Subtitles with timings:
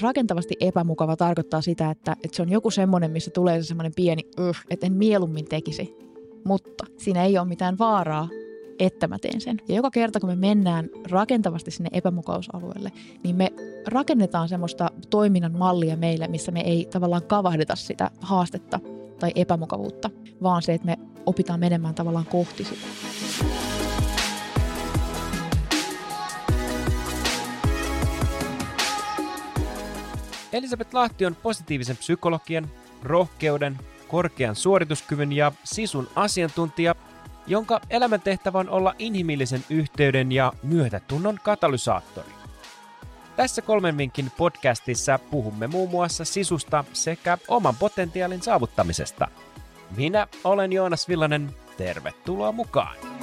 [0.00, 4.22] rakentavasti epämukava tarkoittaa sitä, että, että se on joku semmoinen, missä tulee se semmoinen pieni,
[4.40, 5.96] uh, että en mieluummin tekisi.
[6.44, 8.28] Mutta siinä ei ole mitään vaaraa,
[8.78, 9.56] että mä teen sen.
[9.68, 12.92] Ja joka kerta, kun me mennään rakentavasti sinne epämukausalueelle,
[13.24, 13.52] niin me
[13.86, 18.80] rakennetaan semmoista toiminnan mallia meille, missä me ei tavallaan kavahdeta sitä haastetta
[19.18, 20.10] tai epämukavuutta,
[20.42, 23.09] vaan se, että me opitaan menemään tavallaan kohti sitä.
[30.52, 32.70] Elisabeth Lahti on positiivisen psykologian,
[33.02, 36.94] rohkeuden, korkean suorituskyvyn ja sisun asiantuntija,
[37.46, 42.28] jonka elämäntehtävä on olla inhimillisen yhteyden ja myötätunnon katalysaattori.
[43.36, 49.28] Tässä kolmen vinkin podcastissa puhumme muun muassa sisusta sekä oman potentiaalin saavuttamisesta.
[49.96, 53.19] Minä olen Joonas Villanen, tervetuloa mukaan!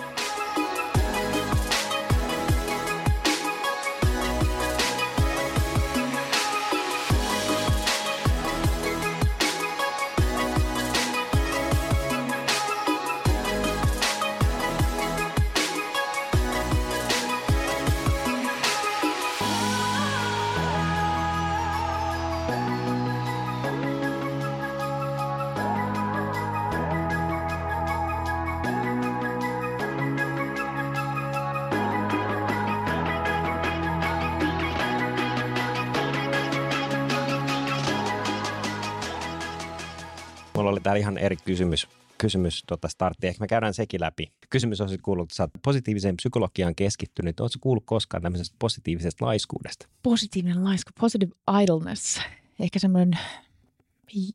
[40.98, 43.28] Täällä ihan eri kysymys, kysymys tota startti.
[43.28, 44.32] Ehkä me käydään sekin läpi.
[44.50, 47.40] Kysymys on sitten kuullut, että sä oot positiiviseen psykologiaan keskittynyt.
[47.40, 49.88] Oletko kuullut koskaan tämmöisestä positiivisesta laiskuudesta?
[50.04, 51.32] Positiivinen laisku, positive
[51.64, 52.20] idleness.
[52.60, 53.20] Ehkä semmoinen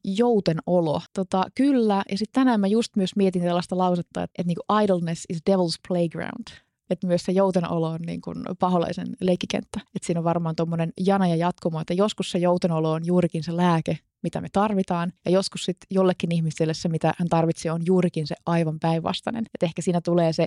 [0.04, 1.00] jouten olo.
[1.12, 5.24] Tota, kyllä, ja sitten tänään mä just myös mietin tällaista lausetta, että, että niinku idleness
[5.28, 6.46] is devil's playground.
[6.90, 9.80] Että myös se jouten olo on niin kuin paholaisen leikkikenttä.
[9.80, 13.42] Että siinä on varmaan tuommoinen jana ja jatkumo, että joskus se jouten olo on juurikin
[13.42, 15.12] se lääke, mitä me tarvitaan.
[15.24, 19.46] Ja joskus sitten jollekin ihmiselle se, mitä hän tarvitsee, on juurikin se aivan päinvastainen.
[19.54, 20.46] Että ehkä siinä tulee se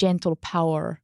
[0.00, 0.94] gentle power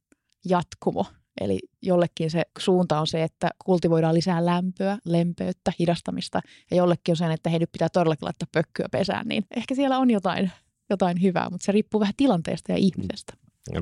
[0.45, 1.05] jatkumo.
[1.41, 6.41] Eli jollekin se suunta on se, että kultivoidaan lisää lämpöä, lempeyttä, hidastamista.
[6.71, 9.27] Ja jollekin on se, että hei nyt pitää todellakin laittaa pökkyä pesään.
[9.27, 10.51] Niin ehkä siellä on jotain,
[10.89, 13.33] jotain hyvää, mutta se riippuu vähän tilanteesta ja ihmisestä.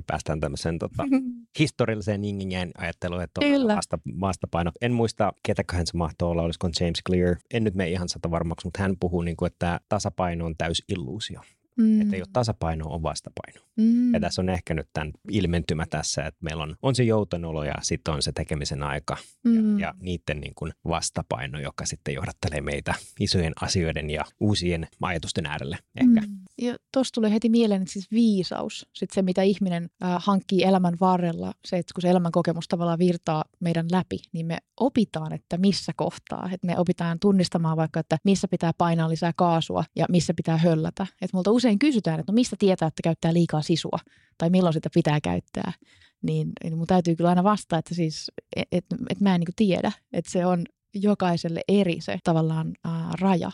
[0.07, 1.03] Päästään tämmöiseen tota,
[1.59, 4.71] historialliseen yin ajatteluun, että on vasta, vastapaino.
[4.81, 7.35] En muista, ketäköhän se mahtoi olla, olisiko James Clear.
[7.53, 10.83] En nyt mene ihan sata varmaksi, mutta hän puhuu, niin kuin, että tasapaino on täys
[10.89, 11.41] illuusio.
[11.77, 12.01] Mm.
[12.01, 13.61] Että ei ole tasapaino, on vastapaino.
[13.77, 14.13] Mm.
[14.13, 17.73] Ja tässä on ehkä nyt tämän ilmentymä tässä, että meillä on, on se joutonolo ja
[17.81, 19.79] sitten on se tekemisen aika Mm.
[19.79, 25.45] ja, ja niiden niin kuin vastapaino, joka sitten johdattelee meitä isojen asioiden ja uusien ajatusten
[25.45, 26.21] äärelle ehkä.
[26.21, 26.39] Mm.
[26.61, 30.93] Ja tuossa tulee heti mieleen, että siis viisaus, sit se mitä ihminen äh, hankkii elämän
[31.01, 35.57] varrella, se, että kun se elämän kokemus tavallaan virtaa meidän läpi, niin me opitaan, että
[35.57, 36.49] missä kohtaa.
[36.53, 41.07] Että me opitaan tunnistamaan vaikka, että missä pitää painaa lisää kaasua ja missä pitää höllätä.
[41.21, 43.99] Että multa usein kysytään, että no mistä tietää, että käyttää liikaa sisua
[44.37, 45.73] tai milloin sitä pitää käyttää.
[46.21, 49.53] Niin, niin mun täytyy kyllä aina vastata, että siis, et, et, et mä en niin
[49.55, 53.51] tiedä, että se on jokaiselle eri se tavallaan äh, raja,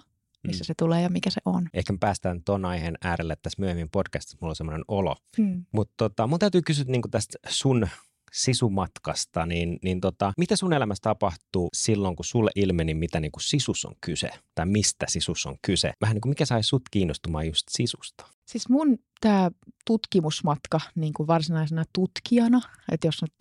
[0.48, 0.66] missä Mm.
[0.66, 1.70] se tulee ja mikä se on.
[1.74, 5.16] Ehkä me päästään ton aiheen äärelle tässä myöhemmin podcastissa, mulla on semmoinen olo.
[5.38, 5.66] Hmm.
[5.72, 7.88] Mutta tota, mun täytyy kysyä niin tästä sun
[8.34, 13.44] sisumatkasta, niin, niin tota, mitä sun elämässä tapahtuu silloin, kun sulle ilmeni, mitä niin kuin
[13.44, 15.94] sisus on kyse, tai mistä sisus on kyse?
[16.02, 18.26] Vähän niin kuin mikä sai sut kiinnostumaan just sisusta?
[18.46, 19.52] Siis mun tämä
[19.86, 22.62] tutkimusmatka niin kuin varsinaisena tutkijana,
[22.92, 23.34] että jos nyt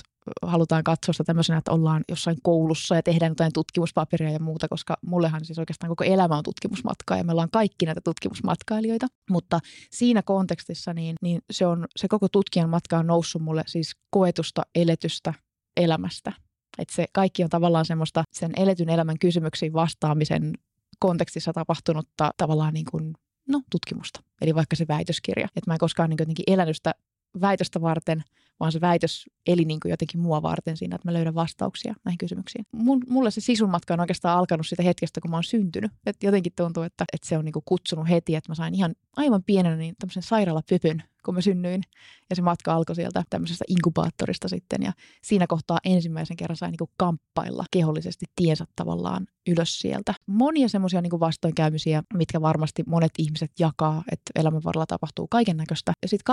[0.43, 4.97] halutaan katsoa sitä tämmöisenä, että ollaan jossain koulussa ja tehdään jotain tutkimuspaperia ja muuta, koska
[5.07, 9.07] mullehan siis oikeastaan koko elämä on tutkimusmatkaa ja me ollaan kaikki näitä tutkimusmatkailijoita.
[9.31, 13.97] Mutta siinä kontekstissa niin, niin se, on, se koko tutkijan matka on noussut mulle siis
[14.11, 15.35] koetusta eletystä
[15.77, 16.33] elämästä.
[16.79, 20.53] Että se kaikki on tavallaan semmoista sen eletyn elämän kysymyksiin vastaamisen
[20.99, 23.13] kontekstissa tapahtunutta tavallaan niin kuin
[23.49, 24.21] no, tutkimusta.
[24.41, 25.49] Eli vaikka se väitöskirja.
[25.57, 26.95] Että mä en koskaan niin elänyt sitä
[27.41, 28.25] väitöstä varten,
[28.61, 32.19] vaan se väitös eli niin kuin jotenkin mua varten siinä, että mä löydän vastauksia näihin
[32.19, 32.67] kysymyksiin.
[32.73, 35.93] Mun, mulle se sisun matka on oikeastaan alkanut siitä hetkestä, kun mä oon syntynyt.
[36.07, 38.95] Et jotenkin tuntuu, että, että se on niin kuin kutsunut heti, että mä sain ihan
[39.17, 41.83] aivan pienenä niin tämmöisen sairaalapypyn, kun mä synnyin.
[42.31, 44.83] Ja se matka alkoi sieltä tämmöisestä inkubaattorista sitten.
[44.83, 44.93] Ja
[45.23, 50.15] siinä kohtaa ensimmäisen kerran sain niin kamppailla kehollisesti tiensä tavallaan ylös sieltä.
[50.27, 55.93] Monia semmoisia niin vastoinkäymisiä, mitkä varmasti monet ihmiset jakaa, että elämän varrella tapahtuu kaiken näköistä.
[56.03, 56.25] Ja sitten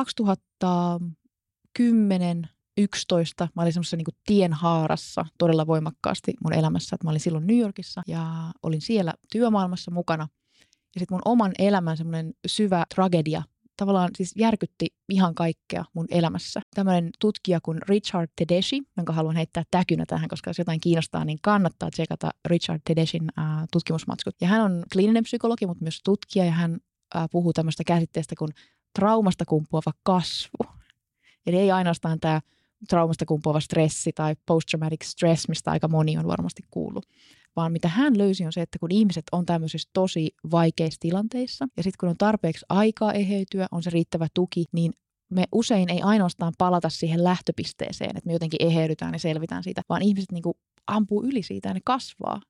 [1.78, 6.96] 2010 11 mä olin semmoisessa niin tienhaarassa todella voimakkaasti mun elämässä.
[6.96, 10.28] Että mä olin silloin New Yorkissa ja olin siellä työmaailmassa mukana.
[10.96, 13.44] Ja sitten mun oman elämän semmoinen syvä tragedia
[13.78, 16.62] tavallaan siis järkytti ihan kaikkea mun elämässä.
[16.76, 21.38] Tämmöinen tutkija kuin Richard Tedeschi, jonka haluan heittää täkynä tähän, koska jos jotain kiinnostaa, niin
[21.42, 24.36] kannattaa tsekata Richard Tedeschin äh, tutkimusmatskut.
[24.42, 26.78] Ja hän on kliininen psykologi, mutta myös tutkija, ja hän
[27.16, 28.50] äh, puhuu tämmöistä käsitteestä kuin
[29.00, 30.81] traumasta kumpuava kasvu.
[31.46, 32.42] Eli ei ainoastaan tämä
[32.90, 37.06] traumasta kumpuava stressi tai post-traumatic stress, mistä aika moni on varmasti kuullut,
[37.56, 41.84] vaan mitä hän löysi on se, että kun ihmiset on tämmöisissä tosi vaikeissa tilanteissa ja
[41.84, 44.94] sitten kun on tarpeeksi aikaa eheytyä, on se riittävä tuki, niin
[45.30, 50.02] me usein ei ainoastaan palata siihen lähtöpisteeseen, että me jotenkin eheydytään ja selvitään siitä, vaan
[50.02, 52.42] ihmiset niin kuin ampuu yli siitä ja ne kasvaa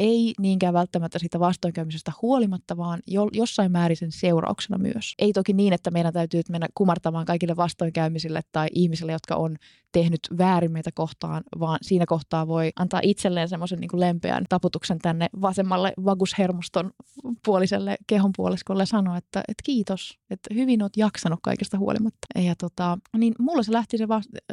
[0.00, 5.14] ei niinkään välttämättä siitä vastoinkäymisestä huolimatta, vaan jo, jossain määrin sen seurauksena myös.
[5.18, 9.56] Ei toki niin, että meidän täytyy mennä kumartamaan kaikille vastoinkäymisille tai ihmisille, jotka on
[9.92, 15.28] tehnyt väärin meitä kohtaan, vaan siinä kohtaa voi antaa itselleen semmoisen niin lempeän taputuksen tänne
[15.40, 16.90] vasemmalle vagushermoston
[17.44, 22.26] puoliselle kehon puoliskolle ja sanoa, että, että kiitos, että hyvin oot jaksanut kaikesta huolimatta.
[22.38, 24.06] Ja tota, niin mulla se lähti se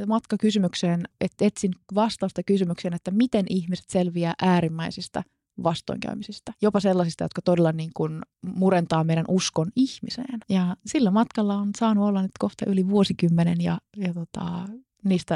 [0.08, 5.24] matka kysymykseen, että etsin vastausta kysymykseen, että miten ihmiset selviää äärimmäisistä
[5.64, 6.54] vastoinkäymisistä.
[6.62, 10.40] Jopa sellaisista, jotka todella niin kuin murentaa meidän uskon ihmiseen.
[10.50, 14.68] Ja sillä matkalla on saanut olla nyt kohta yli vuosikymmenen ja, ja tota,
[15.06, 15.36] niistä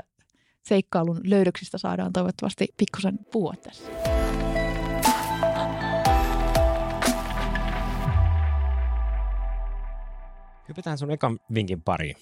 [0.66, 3.92] seikkailun löydöksistä saadaan toivottavasti pikkusen puhua tässä.
[10.70, 12.14] Hypätään sun ekan vinkin pari.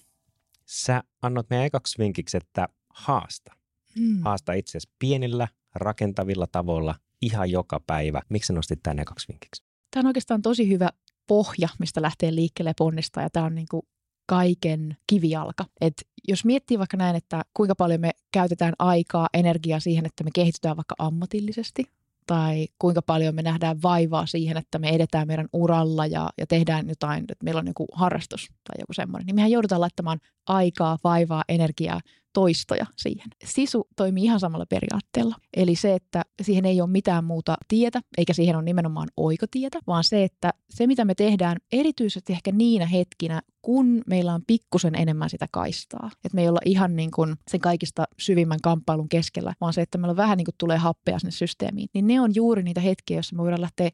[0.66, 3.54] Sä annot meidän ekaksi vinkiksi, että haasta.
[4.00, 4.22] Hmm.
[4.22, 8.22] Haasta itsesi pienillä, rakentavilla tavoilla ihan joka päivä.
[8.30, 9.64] Miksi nostit tämän ekaksi vinkiksi?
[9.92, 10.90] Tämä on oikeastaan tosi hyvä
[11.28, 13.84] pohja, mistä lähtee liikkeelle ponnistaa ja tämä on niin kuin
[14.26, 15.66] kaiken kivijalka.
[15.82, 15.94] Et
[16.28, 20.78] jos miettii vaikka näin, että kuinka paljon me käytetään aikaa, energiaa siihen, että me kehitytään
[20.78, 21.84] vaikka ammatillisesti,
[22.28, 26.90] tai kuinka paljon me nähdään vaivaa siihen, että me edetään meidän uralla ja, ja tehdään
[26.90, 31.44] jotain, että meillä on joku harrastus tai joku semmoinen, niin mehän joudutaan laittamaan aikaa, vaivaa,
[31.50, 32.02] energiaa
[32.40, 33.28] toistoja siihen.
[33.46, 35.36] Sisu toimii ihan samalla periaatteella.
[35.58, 40.04] Eli se, että siihen ei ole mitään muuta tietä, eikä siihen ole nimenomaan oikotietä, vaan
[40.04, 45.30] se, että se mitä me tehdään erityisesti ehkä niinä hetkinä, kun meillä on pikkusen enemmän
[45.30, 46.12] sitä kaistaa.
[46.14, 49.98] Että me ei olla ihan niin kuin sen kaikista syvimmän kamppailun keskellä, vaan se, että
[49.98, 51.90] meillä vähän niin kuin tulee happea sinne systeemiin.
[51.94, 53.90] Niin ne on juuri niitä hetkiä, joissa me voidaan lähteä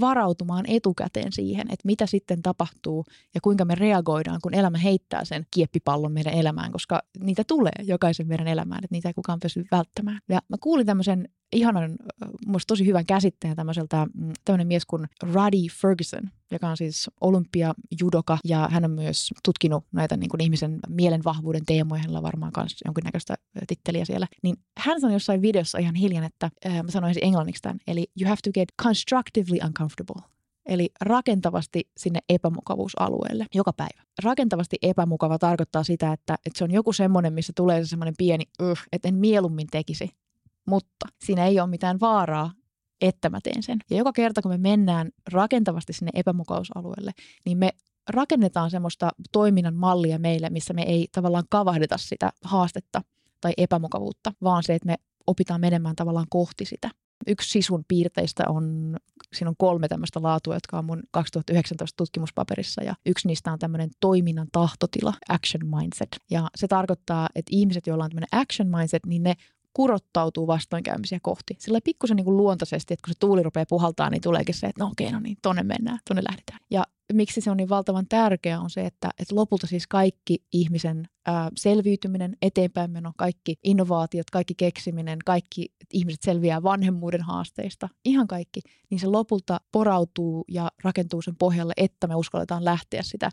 [0.00, 3.04] varautumaan etukäteen siihen, että mitä sitten tapahtuu
[3.34, 8.28] ja kuinka me reagoidaan, kun elämä heittää sen kieppipallon meidän elämään, koska niitä tulee jokaisen
[8.28, 10.20] meidän elämään, että niitä ei kukaan pysty välttämään.
[10.28, 11.96] Ja mä kuulin tämmöisen ihanan,
[12.46, 18.38] musta tosi hyvän käsitteen tämmöiseltä, mm, tämmöinen mies kuin Ruddy Ferguson, joka on siis olympiajudoka
[18.44, 22.52] ja hän on myös tutkinut näitä niin kuin ihmisen mielen vahvuuden teemoja, hänellä on varmaan
[22.56, 23.34] myös jonkinnäköistä
[23.66, 24.26] titteliä siellä.
[24.42, 28.28] Niin hän sanoi jossain videossa ihan hiljan, että äh, mä sanoisin englanniksi tämän, eli you
[28.28, 30.22] have to get constructively uncomfortable.
[30.66, 34.02] Eli rakentavasti sinne epämukavuusalueelle joka päivä.
[34.24, 38.44] Rakentavasti epämukava tarkoittaa sitä, että, että se on joku semmoinen, missä tulee se semmoinen pieni,
[38.92, 40.10] että en mieluummin tekisi
[40.68, 42.52] mutta siinä ei ole mitään vaaraa,
[43.00, 43.78] että mä teen sen.
[43.90, 47.12] Ja joka kerta, kun me mennään rakentavasti sinne epämukausalueelle,
[47.44, 47.70] niin me
[48.08, 53.02] rakennetaan semmoista toiminnan mallia meille, missä me ei tavallaan kavahdeta sitä haastetta
[53.40, 56.90] tai epämukavuutta, vaan se, että me opitaan menemään tavallaan kohti sitä.
[57.26, 58.96] Yksi sisun piirteistä on,
[59.34, 63.90] siinä on kolme tämmöistä laatua, jotka on mun 2019 tutkimuspaperissa ja yksi niistä on tämmöinen
[64.00, 66.08] toiminnan tahtotila, action mindset.
[66.30, 69.34] Ja se tarkoittaa, että ihmiset, joilla on tämmöinen action mindset, niin ne
[69.78, 71.56] kurottautuu vastoinkäymisiä kohti.
[71.58, 74.84] Sillä pikkusen niin kuin luontaisesti, että kun se tuuli rupeaa puhaltaa, niin tuleekin se, että
[74.84, 76.58] no okei, no niin, tonne mennään, tonne lähdetään.
[76.70, 81.08] Ja miksi se on niin valtavan tärkeää on se, että, että lopulta siis kaikki ihmisen
[81.26, 89.00] ää, selviytyminen, eteenpäinmeno, kaikki innovaatiot, kaikki keksiminen, kaikki ihmiset selviää vanhemmuuden haasteista, ihan kaikki, niin
[89.00, 93.30] se lopulta porautuu ja rakentuu sen pohjalle, että me uskalletaan lähteä sitä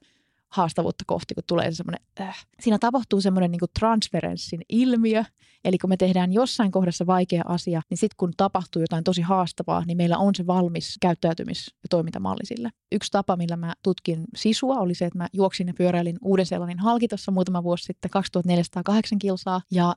[0.55, 2.45] haastavuutta kohti, kun tulee semmoinen, äh.
[2.59, 5.23] siinä tapahtuu semmoinen niin transferenssin ilmiö,
[5.65, 9.83] eli kun me tehdään jossain kohdassa vaikea asia, niin sitten kun tapahtuu jotain tosi haastavaa,
[9.85, 12.69] niin meillä on se valmis käyttäytymis- ja toimintamalli sille.
[12.91, 17.31] Yksi tapa, millä mä tutkin sisua, oli se, että mä juoksin ja pyöräilin Uuden-Seelannin halkitossa
[17.31, 19.95] muutama vuosi sitten 2408 kilsaa, ja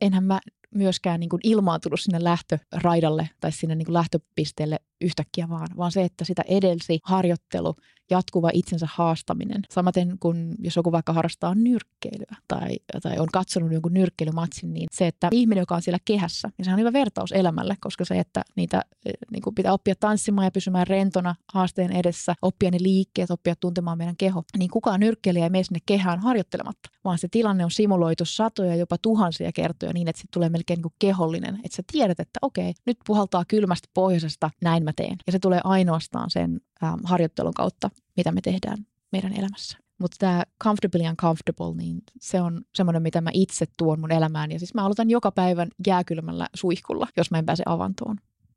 [0.00, 0.40] enhän mä
[0.74, 6.02] myöskään niin kuin ilmaantunut sinne lähtöraidalle tai sinne niin kuin lähtöpisteelle yhtäkkiä vaan, vaan se,
[6.02, 7.74] että sitä edelsi harjoittelu,
[8.10, 9.62] jatkuva itsensä haastaminen.
[9.70, 15.06] Samaten kuin jos joku vaikka harrastaa nyrkkeilyä tai, tai on katsonut jonkun nyrkkeilymatsin, niin se,
[15.06, 18.42] että ihminen, joka on siellä kehässä, niin se on hyvä vertaus elämälle, koska se, että
[18.56, 23.30] niitä eh, niin kuin pitää oppia tanssimaan ja pysymään rentona haasteen edessä, oppia ne liikkeet,
[23.30, 27.64] oppia tuntemaan meidän keho, niin kukaan nyrkkeilijä ei mene sinne kehään harjoittelematta, vaan se tilanne
[27.64, 31.76] on simuloitu satoja, jopa tuhansia kertoja niin, että se tulee melkein niin kuin kehollinen, että
[31.76, 35.16] sä tiedät, että okei, nyt puhaltaa kylmästä pohjoisesta, näin mä teen.
[35.26, 39.78] Ja se tulee ainoastaan sen ähm, harjoittelun kautta, mitä me tehdään meidän elämässä.
[39.98, 44.52] Mutta tämä comfortably uncomfortable, niin se on semmoinen, mitä mä itse tuon mun elämään.
[44.52, 48.16] Ja siis mä aloitan joka päivän jääkylmällä suihkulla, jos mä en pääse avantoon.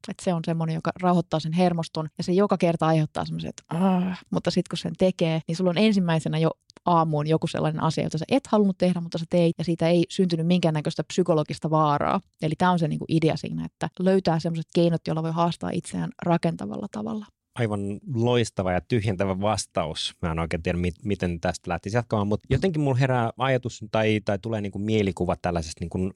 [0.10, 3.24] Et se on semmoinen, joka rauhoittaa sen hermoston ja se joka kerta aiheuttaa
[3.70, 4.20] Aah.
[4.30, 6.52] mutta sitten kun sen tekee, niin sulla on ensimmäisenä jo
[6.86, 10.06] aamuun joku sellainen asia, jota sä et halunnut tehdä, mutta sä teit ja siitä ei
[10.10, 12.22] syntynyt minkäännäköistä psykologista vaaraa.
[12.42, 16.10] Eli tämä on se niinku idea siinä, että löytää semmoiset keinot, joilla voi haastaa itseään
[16.26, 17.26] rakentavalla tavalla
[17.56, 20.14] aivan loistava ja tyhjentävä vastaus.
[20.22, 24.40] Mä en oikein tiedä, miten tästä lähtisi jatkamaan, mutta jotenkin mulla herää ajatus tai, tai
[24.40, 26.14] tulee niin kuin mielikuva tällaisesta niin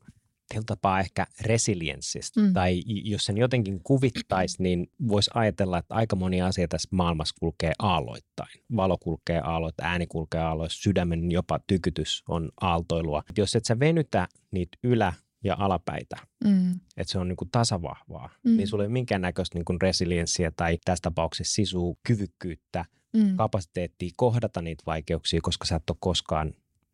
[0.65, 2.41] tapaa ehkä resilienssistä.
[2.41, 2.53] Mm.
[2.53, 7.71] Tai jos sen jotenkin kuvittaisi, niin voisi ajatella, että aika moni asia tässä maailmassa kulkee
[7.79, 8.61] aalloittain.
[8.75, 13.23] Valo kulkee aalloittain, ääni kulkee aalloittain, sydämen jopa tykytys on aaltoilua.
[13.37, 15.13] Jos et sä venytä niitä ylä-
[15.43, 16.71] ja alapäitä, mm.
[16.97, 18.57] että se on niin kuin tasavahvaa, mm.
[18.57, 23.35] niin sulla ei ole minkäännäköistä niin kuin resilienssiä tai tässä tapauksessa sisuu kyvykkyyttä, mm.
[23.37, 26.53] kapasiteettia kohdata niitä vaikeuksia, koska sä et ole koskaan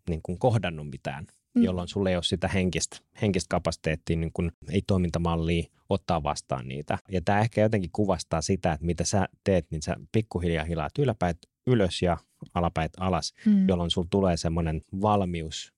[0.10, 1.64] niin kuin kohdannut mitään mm.
[1.64, 6.98] jolloin sulle ei ole sitä henkistä, henkistä kapasiteettia, niin kuin, ei toimintamallia ottaa vastaan niitä.
[7.12, 11.38] Ja tämä ehkä jotenkin kuvastaa sitä, että mitä sä teet, niin sä pikkuhiljaa hilaat yläpäät
[11.68, 12.18] ylös ja
[12.54, 13.68] alapäät alas, mm.
[13.68, 15.74] jolloin sulla tulee semmoinen valmius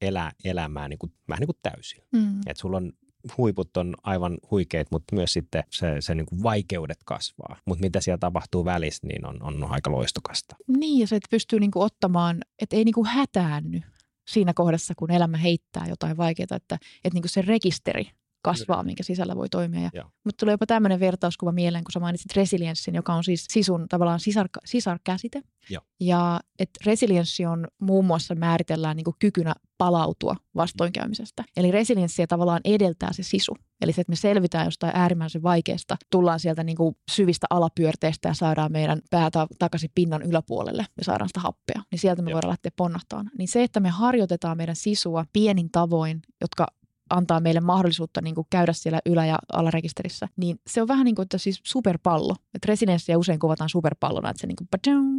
[0.00, 2.02] elää elämää niin kuin, vähän niin kuin täysin.
[2.12, 2.40] Mm.
[2.46, 2.92] Että sulla on
[3.38, 7.56] huiput on aivan huikeet, mutta myös sitten se, se niin kuin vaikeudet kasvaa.
[7.64, 10.56] Mutta mitä siellä tapahtuu välissä, niin on, on aika loistokasta.
[10.66, 13.80] Niin, ja se, että pystyy niin kuin ottamaan, että ei niin kuin hätäänny
[14.28, 18.10] siinä kohdassa, kun elämä heittää jotain vaikeaa, että, että niin kuin se rekisteri
[18.42, 19.90] kasvaa, minkä sisällä voi toimia.
[19.92, 23.86] Ja, mutta tulee jopa tämmöinen vertauskuva mieleen, kun sä mainitsit resilienssin, joka on siis sisun
[23.88, 25.42] tavallaan sisar, sisarkäsite.
[25.70, 31.44] Ja, ja että resilienssi on muun muassa määritellään niin kykynä palautua vastoinkäymisestä.
[31.56, 33.56] Eli resilienssiä tavallaan edeltää se sisu.
[33.80, 38.34] Eli se, että me selvitään jostain äärimmäisen vaikeasta, tullaan sieltä niin kuin syvistä alapyörteistä ja
[38.34, 41.82] saadaan meidän päätä takaisin pinnan yläpuolelle ja saadaan sitä happea.
[41.90, 42.36] Niin sieltä me Joo.
[42.36, 43.30] voidaan lähteä ponnahtaan.
[43.38, 46.66] Niin se, että me harjoitetaan meidän sisua pienin tavoin, jotka
[47.10, 51.14] antaa meille mahdollisuutta niin kuin käydä siellä ylä- ja alarekisterissä, niin se on vähän niin
[51.14, 52.36] kuin että siis superpallo.
[52.54, 54.68] Että resilienssiä usein kuvataan superpallona, että se, niin kuin,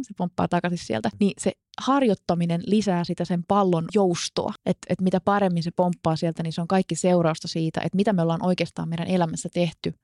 [0.02, 1.10] se pomppaa takaisin sieltä.
[1.20, 4.52] Niin se harjoittaminen lisää sitä sen pallon joustoa.
[4.66, 8.12] Että et mitä paremmin se pomppaa sieltä, niin se on kaikki seurausta siitä, että mitä
[8.12, 9.94] me ollaan oikeastaan meidän elämässä tehty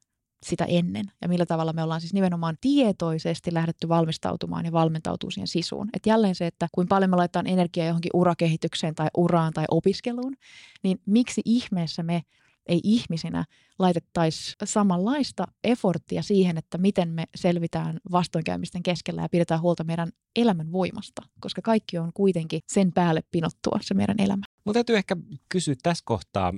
[0.43, 5.49] sitä ennen ja millä tavalla me ollaan siis nimenomaan tietoisesti lähdetty valmistautumaan ja valmentautuu siihen
[5.49, 5.89] sisuun.
[5.95, 10.37] Et jälleen se, että kuin paljon me laitetaan energiaa johonkin urakehitykseen tai uraan tai opiskeluun,
[10.83, 12.23] niin miksi ihmeessä me
[12.67, 13.45] ei ihmisinä
[13.79, 20.73] laitettaisi samanlaista eforttia siihen, että miten me selvitään vastoinkäymisten keskellä ja pidetään huolta meidän elämän
[20.73, 24.43] voimasta, koska kaikki on kuitenkin sen päälle pinottua se meidän elämä.
[24.65, 25.17] Mutta täytyy ehkä
[25.49, 26.53] kysyä tässä kohtaa,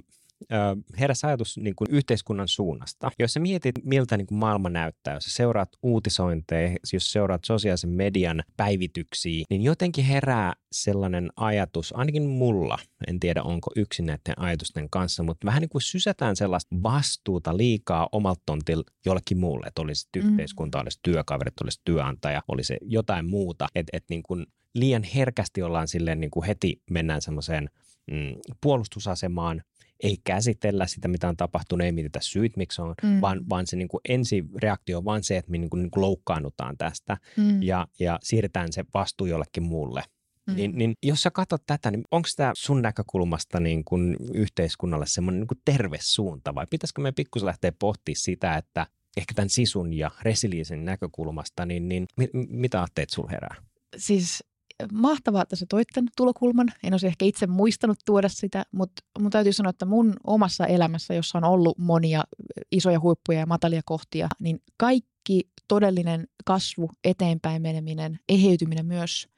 [1.01, 3.11] heräsi ajatus niin kuin yhteiskunnan suunnasta.
[3.19, 7.91] Jos sä mietit, miltä niin kuin maailma näyttää, jos sä seuraat uutisointeja, jos seuraat sosiaalisen
[7.91, 12.79] median päivityksiä, niin jotenkin herää sellainen ajatus, ainakin mulla,
[13.09, 18.09] en tiedä onko yksin näiden ajatusten kanssa, mutta vähän niin kuin sysätään sellaista vastuuta liikaa
[18.13, 20.29] omalta tontilla jollekin muulle, että olisi mm.
[20.29, 25.89] yhteiskunta, olisi työkaverit, olisi työnantaja, olisi jotain muuta, että et niin kuin liian herkästi ollaan
[25.89, 27.71] silleen niin kuin heti mennään semmoiseen
[28.11, 29.63] mm, puolustusasemaan,
[30.03, 33.21] ei käsitellä sitä, mitä on tapahtunut, ei mietitä syyt, miksi on, mm.
[33.21, 36.03] vaan, vaan se niin kuin ensireaktio on vain se, että me niin kuin, niin kuin
[36.03, 37.63] loukkaannutaan tästä mm.
[37.63, 40.03] ja, ja siirretään se vastuu jollekin muulle.
[40.47, 40.55] Mm.
[40.57, 45.41] Niin, niin jos sä katsot tätä, niin onko tämä sun näkökulmasta niin kuin yhteiskunnalle semmoinen
[45.41, 48.87] niin terve suunta vai pitäisikö me pikkusen lähteä pohtimaan sitä, että
[49.17, 53.57] ehkä tämän sisun ja resiliensin näkökulmasta, niin, niin mit, mitä ajatteet sulla herää?
[53.97, 54.45] Siis
[54.93, 56.69] mahtavaa, että sä toit tämän tulokulman.
[56.83, 61.15] En olisi ehkä itse muistanut tuoda sitä, mutta mun täytyy sanoa, että mun omassa elämässä,
[61.15, 62.25] jossa on ollut monia
[62.73, 69.29] isoja huippuja ja matalia kohtia, niin kaikki todellinen kasvu, eteenpäin meneminen, eheytyminen myös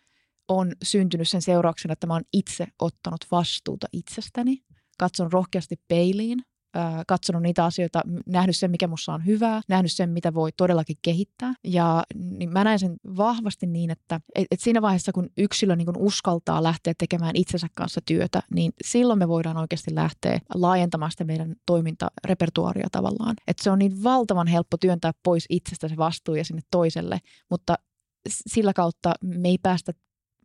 [0.48, 4.64] on syntynyt sen seurauksena, että mä oon itse ottanut vastuuta itsestäni,
[4.98, 6.44] katson rohkeasti peiliin,
[7.06, 11.54] katsonut niitä asioita, nähnyt sen, mikä mussa on hyvää, nähnyt sen, mitä voi todellakin kehittää.
[11.64, 15.86] Ja niin mä näen sen vahvasti niin, että et, et siinä vaiheessa, kun yksilö niin
[15.86, 21.24] kun uskaltaa lähteä tekemään itsensä kanssa työtä, niin silloin me voidaan oikeasti lähteä laajentamaan sitä
[21.24, 23.36] meidän toimintarepertuaaria tavallaan.
[23.46, 27.18] Että se on niin valtavan helppo työntää pois itsestä se vastuu ja sinne toiselle,
[27.50, 27.74] mutta
[28.28, 29.92] sillä kautta me ei päästä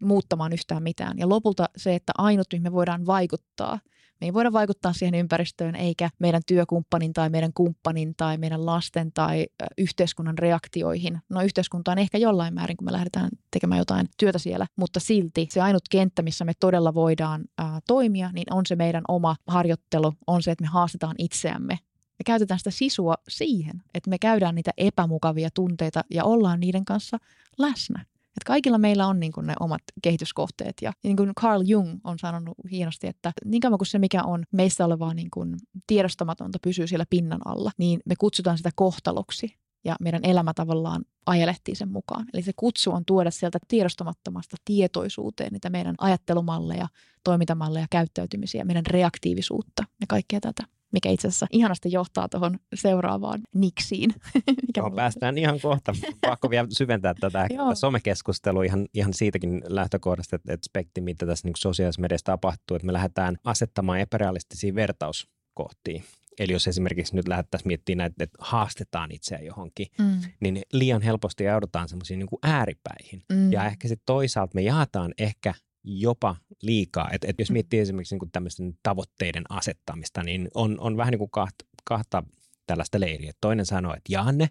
[0.02, 1.18] muuttamaan yhtään mitään.
[1.18, 3.80] Ja lopulta se, että ainut, mihin me voidaan vaikuttaa–
[4.26, 9.48] ei voida vaikuttaa siihen ympäristöön eikä meidän työkumppanin tai meidän kumppanin tai meidän lasten tai
[9.78, 11.22] yhteiskunnan reaktioihin.
[11.30, 15.48] No yhteiskunta on ehkä jollain määrin, kun me lähdetään tekemään jotain työtä siellä, mutta silti
[15.52, 20.14] se ainut kenttä, missä me todella voidaan ää, toimia, niin on se meidän oma harjoittelu,
[20.28, 21.80] on se, että me haastetaan itseämme
[22.20, 27.18] me käytetään sitä sisua siihen, että me käydään niitä epämukavia tunteita ja ollaan niiden kanssa
[27.58, 28.06] läsnä.
[28.38, 30.74] Että kaikilla meillä on niin kuin ne omat kehityskohteet.
[30.82, 34.44] Ja niin kuin Carl Jung on sanonut hienosti, että niin kauan kuin se, mikä on
[34.52, 35.56] meistä olevaa niin kuin
[35.88, 41.76] tiedostamatonta, pysyy siellä pinnan alla, niin me kutsutaan sitä kohtaloksi ja meidän elämä tavallaan ajelehtii
[41.76, 42.26] sen mukaan.
[42.34, 46.88] Eli se kutsu on tuoda sieltä tiedostamattomasta tietoisuuteen niitä meidän ajattelumalleja,
[47.24, 50.64] toimintamalleja, käyttäytymisiä, meidän reaktiivisuutta ja kaikkea tätä
[50.96, 54.14] mikä itse asiassa ihanasti johtaa tuohon seuraavaan niksiin.
[54.68, 55.94] mikä no, päästään ihan kohta.
[56.22, 61.54] Pakko vielä syventää tätä somekeskustelua ihan, ihan siitäkin lähtökohdasta, että, että spekti, mitä tässä niin
[61.58, 66.04] sosiaalisessa mediassa tapahtuu, että me lähdetään asettamaan epärealistisia vertauskohtia.
[66.40, 70.22] Eli jos esimerkiksi nyt lähdettäisiin miettimään näitä, että haastetaan itseä johonkin, mm.
[70.40, 73.22] niin liian helposti joudutaan semmoisiin niin ääripäihin.
[73.30, 73.52] Mm.
[73.52, 75.54] Ja ehkä sitten toisaalta me jaetaan ehkä
[75.86, 77.10] jopa liikaa.
[77.12, 77.54] Et, et jos mm.
[77.54, 82.24] miettii esimerkiksi niin tämmöisten tavoitteiden asettamista, niin on, on vähän niin kuin kahta, kahta
[82.68, 83.32] tällaista leiriä.
[83.42, 84.50] Toinen sanoo, että jaa ne,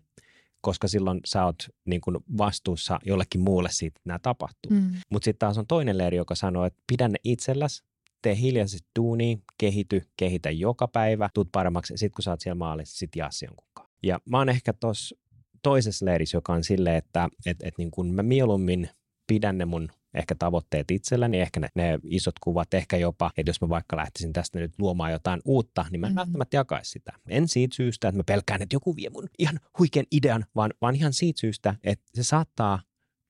[0.61, 4.71] koska silloin sä oot niin kuin vastuussa jollekin muulle siitä, että nämä tapahtuu.
[4.71, 4.91] Mm.
[5.11, 7.85] Mutta sitten taas on toinen leiri, joka sanoo, että pidä ne itselläsi,
[8.23, 12.99] tee hiljaisesti duuni, kehity, kehitä joka päivä, tuut paremmaksi, sitten kun sä oot siellä maalissa,
[12.99, 15.17] sit jaa se jonkun Ja mä oon ehkä tuossa
[15.63, 18.89] toisessa leirissä, joka on silleen, että et, et niin kun mä mieluummin
[19.27, 23.61] pidän ne mun ehkä tavoitteet itselläni, ehkä ne, ne isot kuvat, ehkä jopa, että jos
[23.61, 26.19] mä vaikka lähtisin tästä nyt luomaan jotain uutta, niin mä en mm-hmm.
[26.19, 27.13] välttämättä jakaisi sitä.
[27.29, 30.95] En siitä syystä, että mä pelkään, että joku vie mun ihan huikean idean, vaan, vaan
[30.95, 32.83] ihan siitä syystä, että se saattaa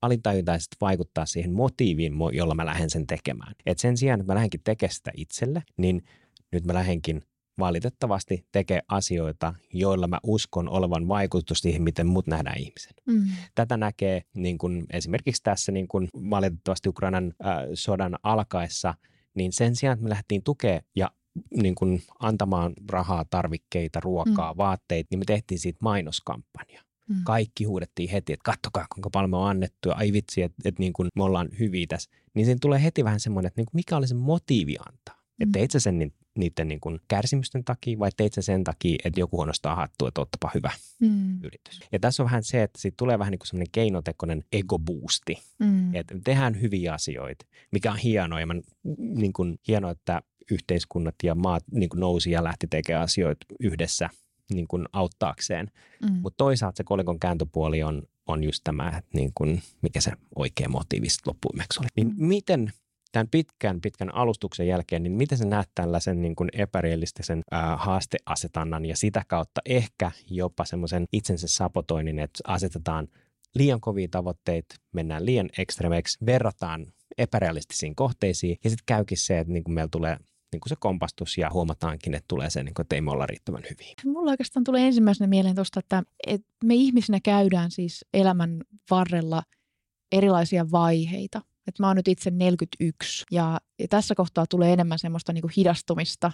[0.02, 3.54] alintajuntaisesti vaikuttaa siihen motiiviin, jolla mä lähden sen tekemään.
[3.66, 6.04] Et sen sijaan, että mä lähdenkin tekemään sitä itselle, niin
[6.52, 7.22] nyt mä lähdenkin
[7.58, 12.92] valitettavasti tekee asioita, joilla mä uskon olevan vaikutus siihen, miten mut nähdään ihmisen.
[13.06, 13.25] Mm.
[13.54, 18.94] Tätä näkee niin kun, esimerkiksi tässä niin kun, valitettavasti Ukrainan äh, sodan alkaessa,
[19.34, 21.11] niin sen sijaan, että me lähdettiin tukea ja
[21.56, 24.56] niin kun, antamaan rahaa, tarvikkeita, ruokaa, mm.
[24.56, 26.82] vaatteita, niin me tehtiin siitä mainoskampanja.
[27.08, 27.16] Mm.
[27.25, 30.80] Kaikki huudettiin heti, että kattokaa kuinka paljon me on annettu ja ai vitsi, että, että
[30.80, 32.11] niin kun me ollaan hyviä tässä.
[32.34, 35.23] Niin siinä tulee heti vähän semmoinen, että niin mikä oli se motiivi antaa.
[35.38, 35.42] Mm.
[35.42, 39.74] Että itse sen niiden niin kuin kärsimysten takia vai teit sen takia, että joku huonostaa
[39.74, 41.38] hattua, että ottapa hyvä mm.
[41.44, 41.80] yritys.
[41.92, 45.94] Ja tässä on vähän se, että siitä tulee vähän niin kuin semmoinen keinotekoinen ego-boosti, mm.
[45.94, 48.54] että tehdään hyviä asioita, mikä on hienoa ja mä,
[48.98, 54.11] niin kuin, hienoa, että yhteiskunnat ja maat niin kuin nousi ja lähti tekemään asioita yhdessä
[54.52, 55.70] niin kuin auttaakseen.
[56.02, 56.12] Mm.
[56.12, 60.68] Mutta toisaalta se kolikon kääntöpuoli on, on just tämä, että niin kuin, mikä se oikea
[60.68, 61.88] motiivi loppuimeksi oli.
[61.96, 62.26] Niin mm.
[62.26, 62.72] miten
[63.14, 68.85] tämän pitkän, pitkän alustuksen jälkeen, niin miten sä näet tällaisen niin kuin epärealistisen ää, haasteasetannan
[68.85, 73.09] ja sitä kautta ehkä jopa semmoisen itsensä sapotoinnin, että asetetaan
[73.55, 76.87] liian kovia tavoitteita, mennään liian ekstremeiksi, verrataan
[77.18, 80.16] epärealistisiin kohteisiin ja sitten käykin se, että niin kuin meillä tulee
[80.53, 83.27] niin kuin se kompastus ja huomataankin, että tulee se, niin kuin, että ei me olla
[83.27, 83.94] riittävän hyviä.
[84.05, 89.42] Mulla oikeastaan tulee ensimmäisenä mieleen tuosta, että, että me ihmisinä käydään siis elämän varrella
[90.12, 95.33] erilaisia vaiheita– että mä oon nyt itse 41 ja, ja tässä kohtaa tulee enemmän semmoista
[95.33, 96.33] niin kuin hidastumista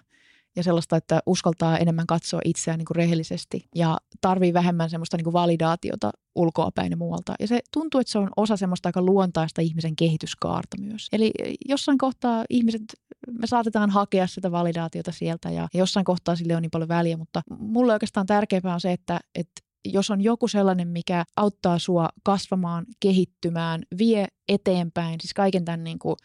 [0.57, 5.25] ja sellaista, että uskaltaa enemmän katsoa itseään niin kuin rehellisesti ja tarvii vähemmän semmoista niin
[5.25, 7.35] kuin validaatiota ulkoapäin ja muualta.
[7.41, 11.09] Ja se tuntuu, että se on osa semmoista aika luontaista ihmisen kehityskaarta myös.
[11.13, 11.31] Eli
[11.69, 12.83] jossain kohtaa ihmiset,
[13.31, 17.17] me saatetaan hakea sitä validaatiota sieltä ja, ja jossain kohtaa sille on niin paljon väliä,
[17.17, 22.09] mutta mulle oikeastaan tärkeämpää on se, että, että jos on joku sellainen, mikä auttaa sua
[22.23, 26.17] kasvamaan, kehittymään, vie eteenpäin, siis kaiken tämän niin kuin,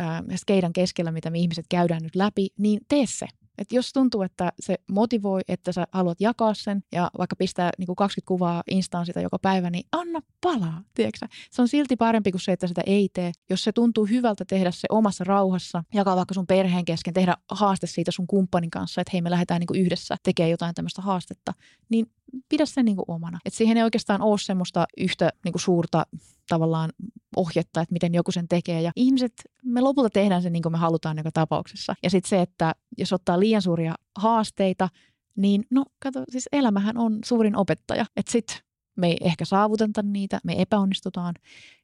[0.00, 3.26] äh, skeidan keskellä, mitä me ihmiset käydään nyt läpi, niin tee se.
[3.58, 7.86] Et jos tuntuu, että se motivoi, että sä haluat jakaa sen ja vaikka pistää niin
[7.86, 11.26] kuin 20 kuvaa Instaan sitä joka päivä, niin anna palaa, tiedätkö?
[11.50, 13.32] Se on silti parempi kuin se, että sitä ei tee.
[13.50, 17.86] Jos se tuntuu hyvältä tehdä se omassa rauhassa, jakaa vaikka sun perheen kesken, tehdä haaste
[17.86, 21.52] siitä sun kumppanin kanssa, että hei me lähdetään niin kuin yhdessä tekemään jotain tämmöistä haastetta,
[21.88, 22.06] niin
[22.48, 23.38] pidä sen niin kuin omana.
[23.44, 26.06] Et siihen ei oikeastaan ole semmoista yhtä niin kuin suurta
[26.48, 26.90] tavallaan
[27.36, 28.82] ohjetta, että miten joku sen tekee.
[28.82, 29.32] Ja ihmiset,
[29.64, 31.94] me lopulta tehdään sen niin kuin me halutaan joka tapauksessa.
[32.02, 34.88] Ja sitten se, että jos ottaa liian suuria haasteita,
[35.36, 38.06] niin no kato, siis elämähän on suurin opettaja.
[38.16, 38.56] Että sitten
[38.96, 41.34] me ei ehkä saavuteta niitä, me epäonnistutaan.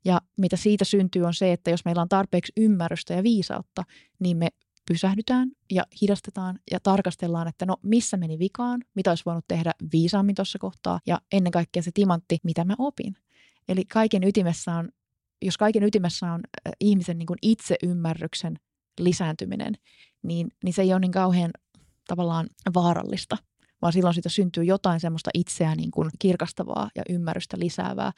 [0.05, 3.85] Ja mitä siitä syntyy on se, että jos meillä on tarpeeksi ymmärrystä ja viisautta,
[4.19, 4.49] niin me
[4.89, 10.35] pysähdytään ja hidastetaan ja tarkastellaan, että no missä meni vikaan, mitä olisi voinut tehdä viisaammin
[10.35, 13.17] tuossa kohtaa ja ennen kaikkea se timantti, mitä mä opin.
[13.69, 14.89] Eli kaiken ytimessä on,
[15.43, 18.59] jos kaiken ytimessä on äh, ihmisen niin kuin itseymmärryksen
[19.01, 19.75] lisääntyminen,
[20.23, 21.51] niin, niin se ei ole niin kauhean
[22.07, 23.37] tavallaan vaarallista,
[23.83, 28.13] vaan silloin siitä syntyy jotain semmoista itseään niin kuin kirkastavaa ja ymmärrystä lisäävää,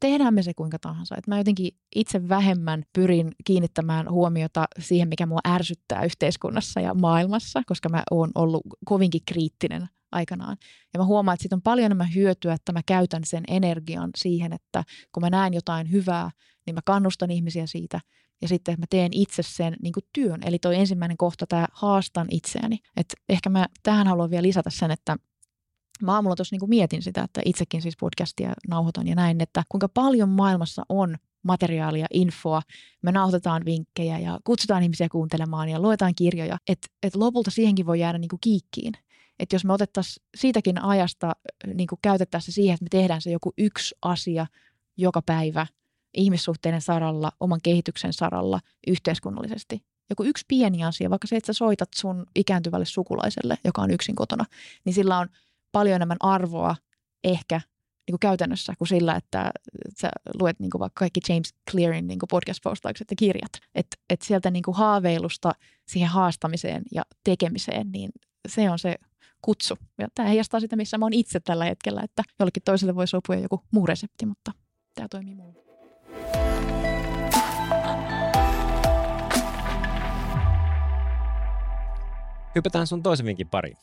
[0.00, 1.16] tehdään me se kuinka tahansa.
[1.18, 7.62] Et mä jotenkin itse vähemmän pyrin kiinnittämään huomiota siihen, mikä mua ärsyttää yhteiskunnassa ja maailmassa,
[7.66, 10.56] koska mä oon ollut kovinkin kriittinen aikanaan.
[10.94, 14.52] Ja mä huomaan, että siitä on paljon enemmän hyötyä, että mä käytän sen energian siihen,
[14.52, 16.30] että kun mä näen jotain hyvää,
[16.66, 18.00] niin mä kannustan ihmisiä siitä.
[18.42, 20.40] Ja sitten mä teen itse sen niin kuin työn.
[20.44, 22.78] Eli toi ensimmäinen kohta, tämä haastan itseäni.
[22.96, 25.16] Et ehkä mä tähän haluan vielä lisätä sen, että
[26.02, 29.88] mä aamulla tuossa niin mietin sitä, että itsekin siis podcastia nauhoitan ja näin, että kuinka
[29.88, 32.62] paljon maailmassa on materiaalia, infoa,
[33.02, 38.00] me nauhoitetaan vinkkejä ja kutsutaan ihmisiä kuuntelemaan ja luetaan kirjoja, että et lopulta siihenkin voi
[38.00, 38.92] jäädä niin kuin kiikkiin.
[39.38, 41.32] Että jos me otettaisiin siitäkin ajasta,
[41.74, 44.46] niin kuin käytettäisiin siihen, että me tehdään se joku yksi asia
[44.96, 45.66] joka päivä
[46.14, 49.82] ihmissuhteiden saralla, oman kehityksen saralla, yhteiskunnallisesti.
[50.10, 54.14] Joku yksi pieni asia, vaikka se, että sä soitat sun ikääntyvälle sukulaiselle, joka on yksin
[54.14, 54.44] kotona,
[54.84, 55.28] niin sillä on
[55.72, 56.76] paljon enemmän arvoa
[57.24, 57.60] ehkä
[58.06, 59.50] niin kuin käytännössä kuin sillä, että
[60.00, 63.52] sä luet niin kuin vaikka kaikki James Clearin niin podcast-postaukset ja kirjat.
[63.74, 65.52] Että et sieltä niin kuin haaveilusta
[65.88, 68.10] siihen haastamiseen ja tekemiseen, niin
[68.48, 68.94] se on se
[69.42, 69.78] kutsu.
[69.98, 73.34] Ja tämä heijastaa sitä, missä mä oon itse tällä hetkellä, että jollekin toiselle voi sopua
[73.34, 74.52] joku muu resepti, mutta
[74.94, 75.62] tämä toimii mulle.
[82.54, 83.76] Hypätään sun toisen vinkin pariin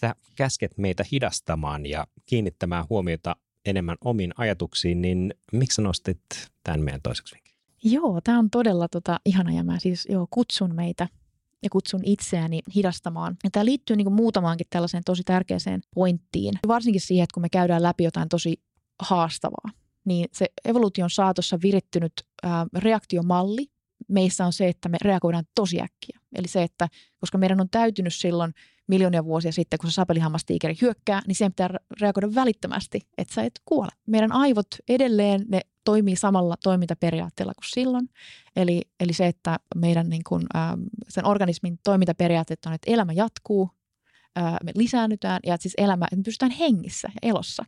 [0.00, 6.20] sä käsket meitä hidastamaan ja kiinnittämään huomiota enemmän omiin ajatuksiin, niin miksi sä nostit
[6.64, 7.54] tämän meidän toiseksi vinkin?
[7.84, 11.08] Joo, tämä on todella tota, ihana ja mä siis joo, kutsun meitä
[11.62, 13.36] ja kutsun itseäni hidastamaan.
[13.44, 16.54] Ja tämä liittyy niin muutamaankin tällaiseen tosi tärkeäseen pointtiin.
[16.68, 18.62] Varsinkin siihen, että kun me käydään läpi jotain tosi
[19.02, 19.70] haastavaa,
[20.04, 23.66] niin se evoluution saatossa virittynyt ää, reaktiomalli
[24.08, 26.18] meissä on se, että me reagoidaan tosi äkkiä.
[26.34, 26.88] Eli se, että
[27.20, 28.52] koska meidän on täytynyt silloin
[28.88, 31.70] miljoonia vuosia sitten, kun se sapelihammastiikeri hyökkää, niin siihen pitää
[32.00, 33.90] reagoida välittömästi, että sä et kuole.
[34.06, 38.08] Meidän aivot edelleen, ne toimii samalla toimintaperiaatteella kuin silloin.
[38.56, 40.42] Eli, eli se, että meidän niin kuin,
[41.08, 43.70] sen organismin toimintaperiaatteet on, että elämä jatkuu,
[44.38, 47.64] äh, me lisäännytään ja että siis elämä, että me pysytään hengissä ja elossa.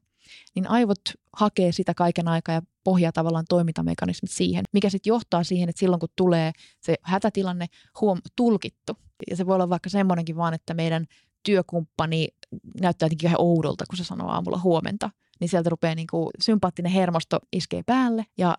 [0.54, 1.00] Niin aivot
[1.32, 6.00] hakee sitä kaiken aikaa ja pohjaa tavallaan toimintamekanismit siihen, mikä sitten johtaa siihen, että silloin
[6.00, 7.66] kun tulee se hätätilanne,
[8.00, 8.96] huom, tulkittu.
[9.30, 11.06] Ja se voi olla vaikka semmoinenkin vaan, että meidän
[11.42, 12.28] työkumppani
[12.80, 15.10] näyttää jotenkin ihan oudolta, kun se sanoo aamulla huomenta.
[15.40, 18.58] Niin sieltä rupeaa niin kuin sympaattinen hermosto iskee päälle ja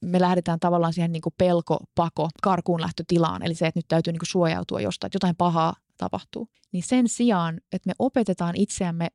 [0.00, 3.42] me lähdetään tavallaan siihen niin kuin pelko, pako, karkuun lähtötilaan.
[3.42, 6.48] Eli se, että nyt täytyy niin kuin suojautua jostain, että jotain pahaa tapahtuu.
[6.72, 9.08] Niin sen sijaan, että me opetetaan itseämme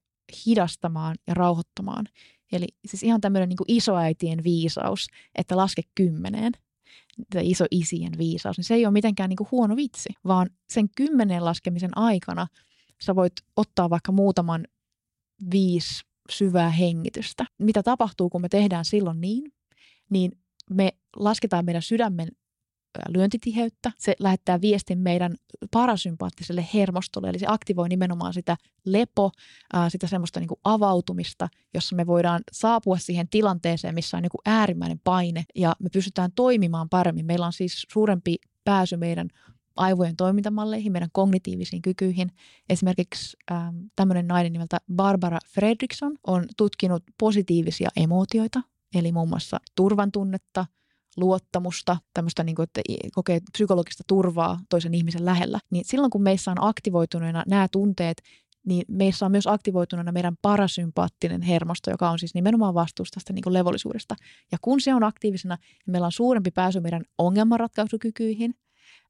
[0.45, 2.05] hidastamaan ja rauhoittamaan,
[2.51, 6.51] Eli siis ihan tämmöinen niin isoäitien viisaus, että laske kymmeneen,
[7.33, 11.45] tai iso isien viisaus, niin se ei ole mitenkään niin huono vitsi, vaan sen kymmenen
[11.45, 12.47] laskemisen aikana
[13.01, 14.65] sä voit ottaa vaikka muutaman
[15.51, 17.45] viisi syvää hengitystä.
[17.57, 19.53] Mitä tapahtuu, kun me tehdään silloin niin,
[20.09, 20.31] niin
[20.69, 22.27] me lasketaan meidän sydämen
[23.09, 23.91] lyöntitiheyttä.
[23.97, 25.35] Se lähettää viestin meidän
[25.71, 29.31] parasympaattiselle hermostolle, eli se aktivoi nimenomaan sitä lepo,
[29.89, 34.41] sitä semmoista niin kuin avautumista, jossa me voidaan saapua siihen tilanteeseen, missä on niin kuin
[34.45, 37.25] äärimmäinen paine ja me pystytään toimimaan paremmin.
[37.25, 39.27] Meillä on siis suurempi pääsy meidän
[39.75, 42.31] aivojen toimintamalleihin, meidän kognitiivisiin kykyihin.
[42.69, 48.61] Esimerkiksi ähm, tämmöinen nainen nimeltä Barbara Fredrickson on tutkinut positiivisia emootioita,
[48.95, 50.65] eli muun muassa turvan tunnetta–
[51.17, 52.81] luottamusta, tämmöistä niin kuin, että
[53.15, 58.21] kokee psykologista turvaa toisen ihmisen lähellä, niin silloin kun meissä on aktivoituneena nämä tunteet,
[58.65, 63.53] niin meissä on myös aktivoituneena meidän parasympaattinen hermosto, joka on siis nimenomaan vastuussa tästä niin
[63.53, 64.15] levollisuudesta.
[64.51, 68.55] Ja kun se on aktiivisena, niin meillä on suurempi pääsy meidän ongelmanratkaisukykyihin–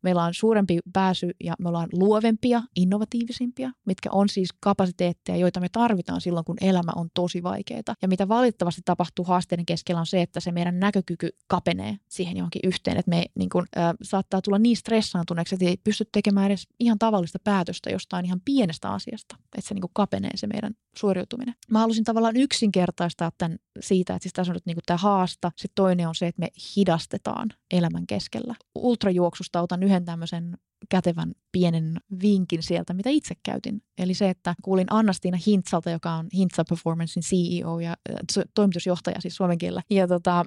[0.03, 5.69] Meillä on suurempi pääsy ja me ollaan luovempia, innovatiivisimpia, mitkä on siis kapasiteetteja, joita me
[5.71, 7.71] tarvitaan silloin, kun elämä on tosi vaikeaa.
[8.01, 12.61] Ja mitä valitettavasti tapahtuu haasteiden keskellä on se, että se meidän näkökyky kapenee siihen johonkin
[12.63, 16.67] yhteen, että me niin kuin, äh, saattaa tulla niin stressaantuneeksi, että ei pysty tekemään edes
[16.79, 21.55] ihan tavallista päätöstä jostain ihan pienestä asiasta, että se niin kapenee se meidän suoriutuminen.
[21.69, 25.51] Mä halusin tavallaan yksinkertaistaa tämän siitä, että siis tässä on nyt niin tämä haasta.
[25.55, 28.55] Se toinen on se, että me hidastetaan elämän keskellä.
[28.75, 30.57] Ultrajuoksusta otan yhden tämmöisen
[30.89, 33.81] kätevän pienen vinkin sieltä, mitä itse käytin.
[33.97, 39.35] Eli se, että kuulin Annastiina Hintsalta, joka on Hintsa Performancein CEO ja äh, toimitusjohtaja siis
[39.35, 39.81] suomen kielellä.
[39.89, 40.45] Ja tota,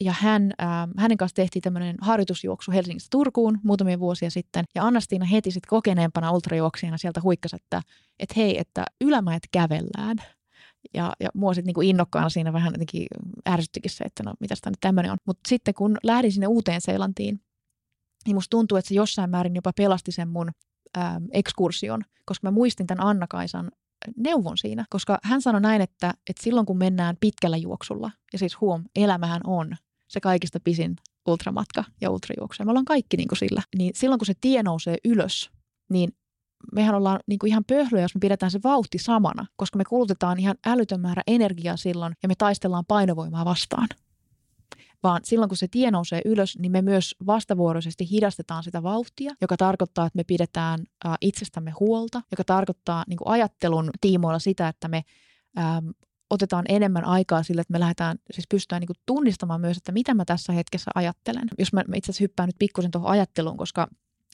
[0.00, 4.64] ja hän, äh, hänen kanssa tehtiin tämmöinen harjoitusjuoksu Helsingistä Turkuun muutamia vuosia sitten.
[4.74, 7.82] Ja Annastiina heti sitten kokeneempana ultrajuoksijana sieltä huikkasi, että,
[8.18, 10.16] että hei, että ylämäet kävellään.
[10.94, 13.06] Ja, ja mua sitten niinku innokkaana siinä vähän jotenkin
[13.48, 15.18] ärsyttikin se, että no mitäs tämä nyt tämmöinen on.
[15.26, 17.40] Mutta sitten kun lähdin sinne uuteen Seelantiin,
[18.26, 20.50] niin musta tuntuu, että se jossain määrin jopa pelasti sen mun
[20.96, 23.70] ää, ekskursion, koska mä muistin tämän Anna-Kaisan
[24.16, 28.60] neuvon siinä, koska hän sanoi näin, että, että silloin kun mennään pitkällä juoksulla, ja siis
[28.60, 29.76] huom, elämähän on
[30.08, 30.96] se kaikista pisin
[31.28, 34.62] ultramatka ja ultrajuoksu, ja me ollaan kaikki niin kuin sillä, niin silloin kun se tie
[34.62, 35.50] nousee ylös,
[35.90, 36.12] niin
[36.72, 40.38] mehän ollaan niin kuin ihan pöhlyä, jos me pidetään se vauhti samana, koska me kulutetaan
[40.38, 43.88] ihan älytön määrä energiaa silloin ja me taistellaan painovoimaa vastaan.
[45.04, 49.56] Vaan silloin, kun se tie nousee ylös, niin me myös vastavuoroisesti hidastetaan sitä vauhtia, joka
[49.56, 54.88] tarkoittaa, että me pidetään ä, itsestämme huolta, joka tarkoittaa niin kuin ajattelun tiimoilla sitä, että
[54.88, 55.02] me
[55.58, 55.94] äm,
[56.30, 60.14] otetaan enemmän aikaa sille, että me lähdetään, siis pystytään niin kuin tunnistamaan myös, että mitä
[60.14, 61.48] mä tässä hetkessä ajattelen.
[61.58, 63.88] Jos mä, mä itse asiassa hyppään nyt pikkusen tuohon ajatteluun, koska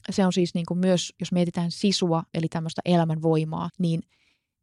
[0.09, 4.01] se on siis niin kuin myös, jos mietitään sisua, eli tämmöistä elämän voimaa, niin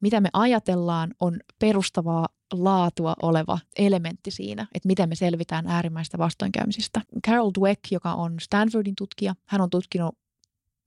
[0.00, 7.00] mitä me ajatellaan on perustavaa laatua oleva elementti siinä, että miten me selvitään äärimmäistä vastoinkäymisistä.
[7.26, 10.18] Carol Dweck, joka on Stanfordin tutkija, hän on tutkinut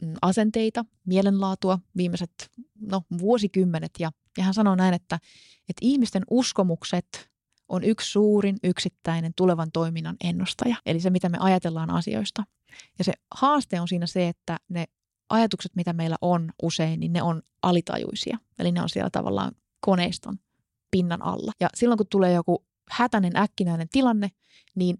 [0.02, 5.15] mm, asenteita, mielenlaatua viimeiset no, vuosikymmenet ja, ja hän sanoo näin, että,
[5.69, 7.32] että ihmisten uskomukset
[7.69, 12.43] on yksi suurin yksittäinen tulevan toiminnan ennustaja, eli se mitä me ajatellaan asioista.
[12.97, 14.86] Ja se haaste on siinä se, että ne
[15.32, 18.38] ajatukset, mitä meillä on usein, niin ne on alitajuisia.
[18.60, 20.39] Eli ne on siellä tavallaan koneiston
[20.91, 21.52] pinnan alla.
[21.60, 24.32] Ja silloin kun tulee joku hätäinen äkkinäinen tilanne,
[24.76, 24.98] niin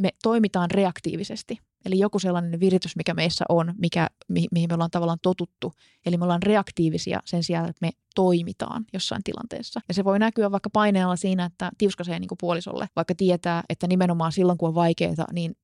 [0.00, 1.58] me toimitaan reaktiivisesti.
[1.84, 5.72] Eli joku sellainen viritys, mikä meissä on, mikä, mi- mihin me ollaan tavallaan totuttu.
[6.06, 9.80] Eli me ollaan reaktiivisia sen sijaan, että me toimitaan jossain tilanteessa.
[9.88, 14.32] Ja se voi näkyä vaikka paineella siinä, että tiuskasee niin puolisolle, vaikka tietää, että nimenomaan
[14.32, 15.56] silloin kun on vaikeaa, niin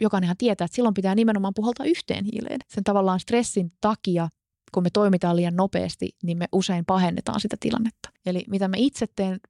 [0.00, 2.60] jokainenhan tietää, että silloin pitää nimenomaan puhaltaa yhteen hiileen.
[2.68, 4.28] Sen tavallaan stressin takia,
[4.72, 8.10] kun me toimitaan liian nopeasti, niin me usein pahennetaan sitä tilannetta.
[8.26, 9.40] Eli mitä mä itse teen,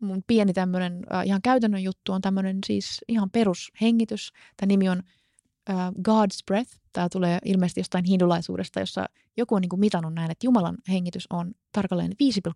[0.00, 4.32] mun pieni tämmöinen äh, ihan käytännön juttu on tämmöinen siis ihan perushengitys.
[4.56, 5.02] Tämä nimi on
[5.70, 6.80] äh, God's Breath.
[6.92, 11.26] Tämä tulee ilmeisesti jostain hindulaisuudesta, jossa joku on niin kuin mitannut näin, että Jumalan hengitys
[11.30, 12.12] on tarkalleen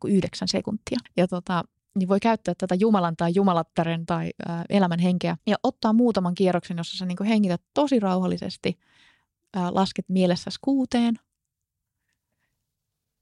[0.06, 0.10] 5,9
[0.46, 0.98] sekuntia.
[1.16, 1.64] Ja tota,
[1.98, 6.76] niin voi käyttää tätä Jumalan tai Jumalattaren tai ää, elämän henkeä ja ottaa muutaman kierroksen,
[6.76, 8.78] jossa sä niin kuin hengität tosi rauhallisesti,
[9.54, 11.18] ää, lasket mielessäsi kuuteen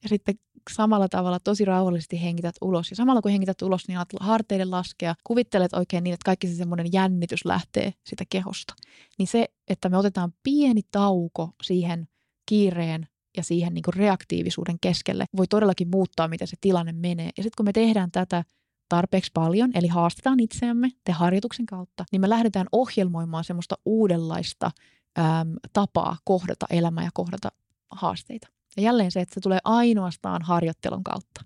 [0.02, 0.34] ja sitten
[0.70, 2.90] samalla tavalla tosi rauhallisesti hengität ulos.
[2.90, 6.54] Ja samalla kun hengität ulos, niin alat harteille laskea, kuvittelet oikein niin, että kaikki se
[6.54, 8.74] semmoinen jännitys lähtee sitä kehosta.
[9.18, 12.08] Niin se, että me otetaan pieni tauko siihen
[12.46, 17.30] kiireen ja siihen niin kuin reaktiivisuuden keskelle, voi todellakin muuttaa, miten se tilanne menee.
[17.36, 18.44] Ja sitten kun me tehdään tätä
[18.92, 24.70] tarpeeksi paljon, eli haastetaan itseämme te harjoituksen kautta, niin me lähdetään ohjelmoimaan semmoista uudenlaista
[25.18, 27.48] äm, tapaa kohdata elämää ja kohdata
[27.90, 28.48] haasteita.
[28.76, 31.44] Ja jälleen se, että se tulee ainoastaan harjoittelun kautta.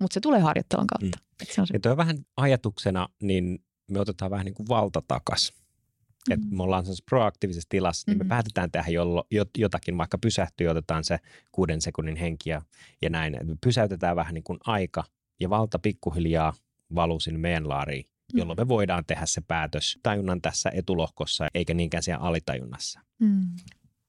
[0.00, 1.18] Mutta se tulee harjoittelun kautta.
[1.18, 1.46] Mm.
[1.52, 1.74] se on se.
[1.74, 5.52] Ja tuo vähän ajatuksena, niin me otetaan vähän niin kuin valta takas.
[5.52, 6.32] Mm-hmm.
[6.32, 8.28] Että me ollaan proaktiivisessa tilassa, niin me mm-hmm.
[8.28, 9.24] päätetään tehdä jollo,
[9.58, 11.18] jotakin, vaikka pysähtyy, otetaan se
[11.52, 12.62] kuuden sekunnin henki ja,
[13.02, 13.34] ja näin.
[13.34, 15.04] Et me pysäytetään vähän niin kuin aika
[15.40, 16.52] ja valta pikkuhiljaa
[16.94, 18.60] valuu sinne meidän laariin, jolloin mm.
[18.60, 23.42] me voidaan tehdä se päätös tajunnan tässä etulohkossa, eikä niinkään siellä alitajunnassa, mm.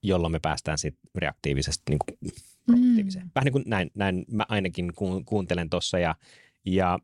[0.02, 2.34] jolloin me päästään sitten reaktiivisesti niin kuin
[2.66, 3.24] proaktiiviseen.
[3.24, 3.30] Mm.
[3.34, 4.92] Vähän niin kuin näin, näin mä ainakin
[5.24, 6.14] kuuntelen tuossa ja,
[6.64, 6.98] ja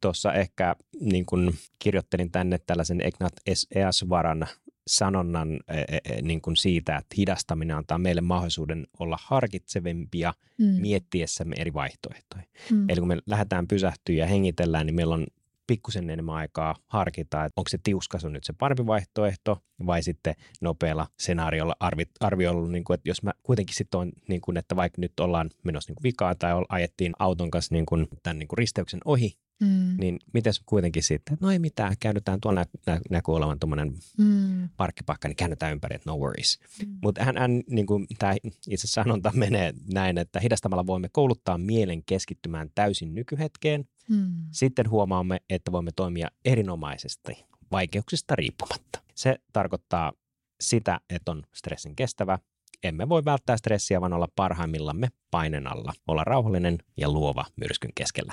[0.00, 3.32] tuossa ehkä niin kuin kirjoittelin tänne tällaisen Egnat
[3.74, 4.46] Easvaran
[4.90, 10.64] sanonnan e, e, e, niin kuin siitä, että hidastaminen antaa meille mahdollisuuden olla harkitsevimpia mm.
[10.64, 12.42] miettiessämme eri vaihtoehtoja.
[12.70, 12.88] Mm.
[12.88, 15.26] Eli kun me lähdetään pysähtyä ja hengitellään, niin meillä on
[15.66, 21.06] pikkusen enemmän aikaa harkita, että onko se tiuskasu nyt se parempi vaihtoehto vai sitten nopealla
[21.18, 25.00] senaariolla arvi, arvioilla, niin kuin, että jos mä kuitenkin sitten on, niin kuin, että vaikka
[25.00, 28.58] nyt ollaan menossa niin kuin vikaa tai ajettiin auton kanssa niin kuin, tämän niin kuin
[28.58, 29.96] risteyksen ohi, Mm.
[29.98, 34.68] Niin miten kuitenkin sitten, että no ei mitään, käännytään tuolla nä- näkyy olevan tuommoinen mm.
[34.76, 36.58] parkkipaikka, niin käännytään ympäri, että no worries.
[36.86, 36.98] Mm.
[37.02, 38.34] Mutta hän, hän niin kuin, tämä
[38.68, 43.84] itse sanonta menee näin, että hidastamalla voimme kouluttaa mielen keskittymään täysin nykyhetkeen.
[44.08, 44.32] Mm.
[44.50, 49.00] Sitten huomaamme, että voimme toimia erinomaisesti vaikeuksista riippumatta.
[49.14, 50.12] Se tarkoittaa
[50.60, 52.38] sitä, että on stressin kestävä,
[52.82, 55.92] emme voi välttää stressiä, vaan olla parhaimmillamme painen alla.
[56.08, 58.32] Olla rauhallinen ja luova myrskyn keskellä.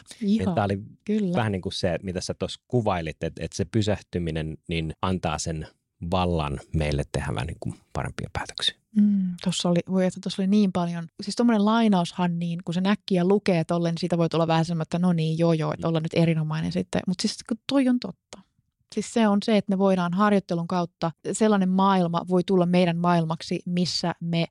[0.56, 1.38] Tämä oli kyllä.
[1.38, 5.68] vähän niin kuin se, mitä sä tuossa kuvailit, että, että se pysähtyminen niin antaa sen
[6.12, 8.76] vallan meille tehdä vähän niin kuin parempia päätöksiä.
[8.96, 12.82] Mm, tuossa oli, voi että tuossa oli niin paljon, siis tuommoinen lainaushan niin, kun se
[12.82, 15.88] näkkiä lukee tolleen, niin siitä voi tulla vähän semmoinen, että no niin, joo joo, että
[15.88, 17.02] olla nyt erinomainen sitten.
[17.08, 18.47] Mutta siis kun toi on totta.
[18.96, 23.60] Siis se on se, että me voidaan harjoittelun kautta, sellainen maailma voi tulla meidän maailmaksi,
[23.66, 24.46] missä me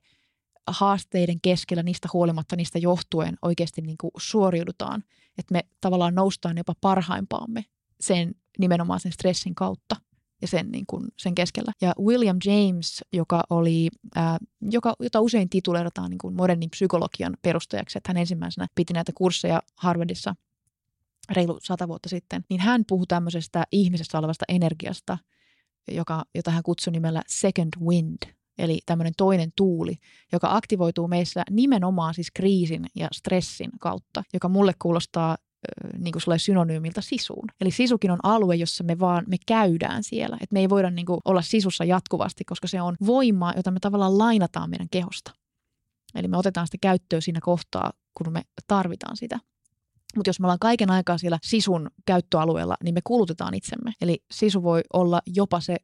[0.67, 5.03] haasteiden keskellä, niistä huolimatta, niistä johtuen oikeasti niin kuin suoriudutaan.
[5.37, 7.65] Että me tavallaan noustaan jopa parhaimpaamme
[7.99, 9.95] sen nimenomaan sen stressin kautta
[10.41, 11.71] ja sen, niin kuin, sen keskellä.
[11.81, 17.97] Ja William James, joka oli, ää, joka, jota usein tituleerataan niin kuin modernin psykologian perustajaksi,
[17.97, 20.35] että hän ensimmäisenä piti näitä kursseja Harvardissa–
[21.31, 25.17] reilu sata vuotta sitten, niin hän puhui tämmöisestä ihmisestä olevasta energiasta,
[25.91, 28.17] joka, jota hän kutsui nimellä second wind.
[28.57, 29.97] eli tämmöinen toinen tuuli,
[30.31, 35.37] joka aktivoituu meissä nimenomaan siis kriisin ja stressin kautta, joka mulle kuulostaa
[35.97, 37.47] niin kuin sulle synonyymiltä sisuun.
[37.61, 40.37] Eli sisukin on alue, jossa me vaan me käydään siellä.
[40.41, 43.79] Et me ei voida niin kuin olla sisussa jatkuvasti, koska se on voimaa, jota me
[43.79, 45.31] tavallaan lainataan meidän kehosta.
[46.15, 49.39] Eli me otetaan sitä käyttöön siinä kohtaa, kun me tarvitaan sitä.
[50.17, 53.93] Mutta jos me ollaan kaiken aikaa siellä sisun käyttöalueella, niin me kulutetaan itsemme.
[54.01, 55.75] Eli sisu voi olla jopa se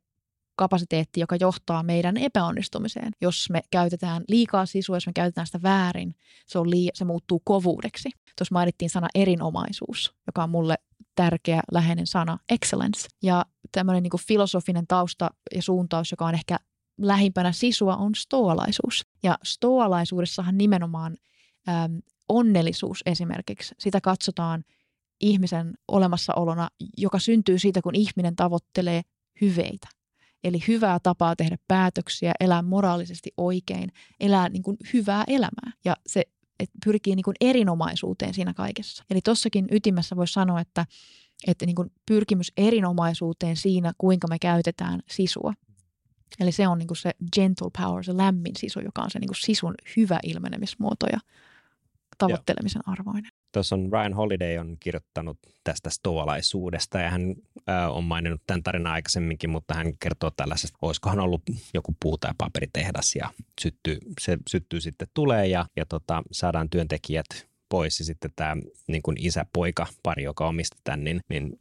[0.56, 3.12] kapasiteetti, joka johtaa meidän epäonnistumiseen.
[3.22, 6.16] Jos me käytetään liikaa sisua, jos me käytetään sitä väärin,
[6.48, 8.10] se, on lii- se muuttuu kovuudeksi.
[8.38, 10.76] Tuossa mainittiin sana erinomaisuus, joka on mulle
[11.16, 13.08] tärkeä läheinen sana, excellence.
[13.24, 16.58] Ja tämmöinen niin filosofinen tausta ja suuntaus, joka on ehkä
[16.98, 19.06] lähimpänä sisua, on stoalaisuus.
[19.24, 21.18] Ja stoalaisuudessahan nimenomaan
[21.70, 24.64] äm, onnellisuus esimerkiksi, sitä katsotaan
[25.22, 29.02] ihmisen olemassaolona, joka syntyy siitä, kun ihminen tavoittelee
[29.42, 29.88] hyveitä.
[30.44, 35.72] Eli hyvää tapaa tehdä päätöksiä, elää moraalisesti oikein, elää niin kuin hyvää elämää.
[35.86, 36.24] Ja se
[36.60, 39.04] että pyrkii niin kuin erinomaisuuteen siinä kaikessa.
[39.10, 40.86] Eli tossakin ytimessä voisi sanoa, että,
[41.48, 45.54] että niin kuin pyrkimys erinomaisuuteen siinä, kuinka me käytetään sisua.
[46.40, 49.28] Eli se on niin kuin se gentle power, se lämmin sisu, joka on se niin
[49.28, 51.20] kuin sisun hyvä ilmenemismuoto ja
[52.18, 53.32] tavoittelemisen arvoinen.
[53.52, 57.36] Tuossa on Ryan Holiday on kirjoittanut tästä stoalaisuudesta ja hän
[57.70, 61.42] äh, on maininnut tämän tarinan aikaisemminkin, mutta hän kertoo tällaisesta, olisikohan ollut
[61.74, 63.30] joku puu- tai paperitehdas ja
[63.62, 67.26] syttyy, se syttyy sitten tulee ja, ja tota, saadaan työntekijät
[67.70, 68.56] pois ja sitten tämä
[68.88, 71.58] niin kuin isä-poika pari, joka omisti tämän, niin, niin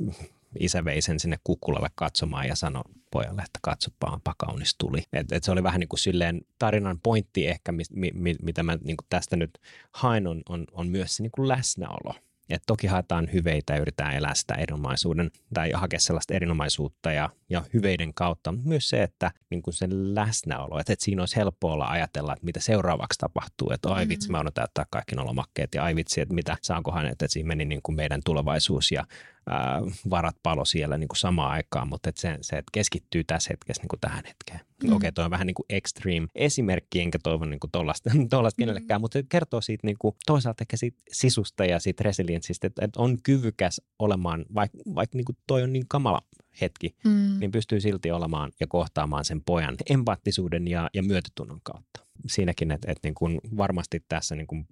[0.60, 5.02] isä vei sen sinne kukkulalle katsomaan ja sanoi pojalle, että katsopaan, pakaunis tuli.
[5.12, 7.84] Et, et se oli vähän niin kuin silleen tarinan pointti ehkä, mi,
[8.14, 9.58] mi, mitä mä niin kuin tästä nyt
[9.92, 12.14] haen, on, on, on myös se niin kuin läsnäolo.
[12.50, 17.64] Et toki haetaan hyveitä ja yritetään elää sitä erinomaisuuden tai hakea sellaista erinomaisuutta ja, ja
[17.74, 18.54] hyveiden kautta.
[18.64, 22.44] Myös se, että niin kuin sen läsnäolo, että, että siinä olisi helppo olla ajatella, että
[22.44, 23.70] mitä seuraavaksi tapahtuu.
[23.70, 24.32] Että ai vitsi, mm-hmm.
[24.32, 27.82] mä oon täyttää kaikki nolomakkeet ja ai vitsi, että mitä saankohan, että siinä meni niin
[27.82, 29.04] kuin meidän tulevaisuus ja
[29.46, 33.48] ää, varat palo siellä niin kuin samaan aikaan, mutta että se, se, että keskittyy tässä
[33.50, 34.60] hetkessä niin kuin tähän hetkeen.
[34.60, 34.88] Mm.
[34.88, 38.28] Okei, okay, toi on vähän niin kuin extreme esimerkki, enkä toivon niin tollasta mm.
[38.58, 42.84] kenellekään, mutta se kertoo siitä niin kuin, toisaalta ehkä siitä sisusta ja siitä resilienssistä, että,
[42.84, 46.22] että on kyvykäs olemaan, vaikka vaik, niin kuin toi on niin kamala
[46.60, 47.40] hetki, mm.
[47.40, 52.00] niin pystyy silti olemaan ja kohtaamaan sen pojan empaattisuuden ja, ja myötätunnon kautta.
[52.26, 54.66] Siinäkin, että, että niin kuin varmasti tässä niin kuin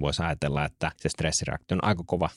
[0.00, 2.28] voisi ajatella, että se stressireaktio on aika kova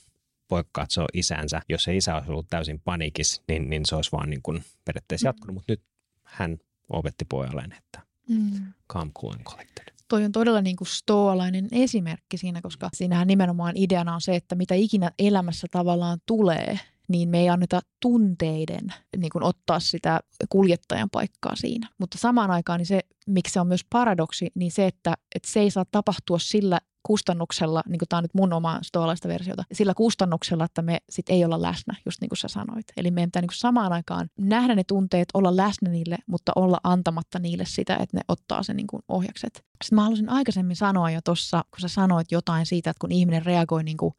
[0.51, 1.61] voi katsoa isänsä.
[1.69, 5.25] Jos se isä olisi ollut täysin panikis, niin, niin se olisi vaan niin kuin periaatteessa
[5.25, 5.29] mm.
[5.29, 5.81] jatkunut, mutta nyt
[6.23, 6.57] hän
[6.89, 8.73] opetti pojalleen, että mm.
[8.93, 9.85] calm, cool and collected.
[10.07, 14.55] Toi on todella niin kuin stoalainen esimerkki siinä, koska siinähän nimenomaan ideana on se, että
[14.55, 21.09] mitä ikinä elämässä tavallaan tulee, niin me ei anneta tunteiden niin kuin ottaa sitä kuljettajan
[21.09, 21.89] paikkaa siinä.
[21.97, 25.59] Mutta samaan aikaan niin se, miksi se on myös paradoksi, niin se, että, että se
[25.59, 29.93] ei saa tapahtua sillä kustannuksella, niin kuin tämä on nyt mun oma stoalaista versiota, sillä
[29.93, 32.85] kustannuksella, että me sit ei olla läsnä, just niin kuin sä sanoit.
[32.97, 37.39] Eli meidän pitää niin samaan aikaan nähdä ne tunteet, olla läsnä niille, mutta olla antamatta
[37.39, 39.53] niille sitä, että ne ottaa sen niin kuin ohjakset.
[39.55, 43.45] Sitten mä halusin aikaisemmin sanoa jo tuossa, kun sä sanoit jotain siitä, että kun ihminen
[43.45, 44.13] reagoi niin kuin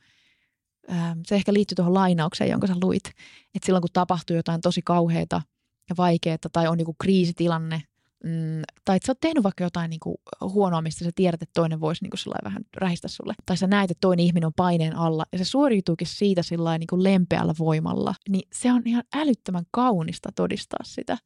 [1.27, 3.05] se ehkä liittyy tuohon lainaukseen, jonka sä luit,
[3.55, 5.43] että silloin kun tapahtuu jotain tosi kauheata
[5.91, 7.83] ja vaikeaa tai on niin kriisitilanne
[8.27, 11.61] mm, tai että sä oot tehnyt vaikka jotain niin kuin huonoa, mistä sä tiedät, että
[11.61, 13.35] toinen voisi niin kuin vähän rähistä sulle.
[13.47, 16.87] Tai sä näet, että toinen ihminen on paineen alla ja se suoriutuukin siitä sillä niin
[16.87, 18.15] kuin lempeällä voimalla.
[18.29, 21.19] Niin se on ihan älyttömän kaunista todistaa sitä.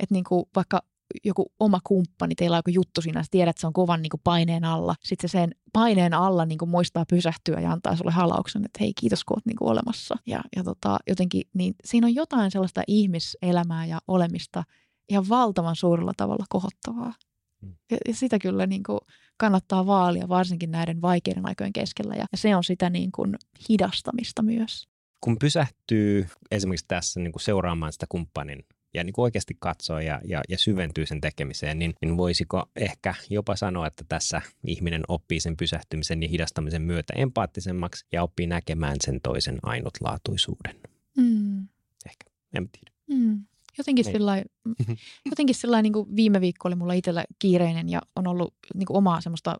[0.00, 0.82] Että niin kuin vaikka
[1.24, 4.10] joku oma kumppani, teillä on joku juttu siinä, sä tiedät, että se on kovan niin
[4.10, 4.94] kuin paineen alla.
[5.04, 8.92] Sitten se sen paineen alla niin kuin muistaa pysähtyä ja antaa sulle halauksen, että hei
[9.00, 10.16] kiitos kun oot niin kuin olemassa.
[10.26, 14.64] Ja, ja tota, jotenkin, niin siinä on jotain sellaista ihmiselämää ja olemista,
[15.08, 17.14] ihan valtavan suurella tavalla kohottavaa.
[17.60, 17.74] Mm.
[17.90, 19.00] Ja, ja sitä kyllä niin kuin
[19.36, 22.14] kannattaa vaalia, varsinkin näiden vaikeiden aikojen keskellä.
[22.14, 23.34] Ja, ja se on sitä niin kuin
[23.68, 24.88] hidastamista myös.
[25.20, 30.20] Kun pysähtyy esimerkiksi tässä niin kuin seuraamaan sitä kumppanin ja niin kuin oikeasti katsoo ja,
[30.24, 35.40] ja, ja syventyy sen tekemiseen, niin, niin voisiko ehkä jopa sanoa, että tässä ihminen oppii
[35.40, 40.76] sen pysähtymisen ja hidastamisen myötä empaattisemmaksi ja oppii näkemään sen toisen ainutlaatuisuuden.
[41.16, 41.68] Mm.
[42.06, 42.92] Ehkä, en tiedä.
[43.10, 43.44] Mm.
[43.78, 44.12] Jotenkin niin.
[44.12, 44.42] sillä
[45.30, 48.96] jotenkin sillä niin kuin viime viikko oli mulla itsellä kiireinen ja on ollut niin kuin
[48.96, 49.56] omaa semmoista,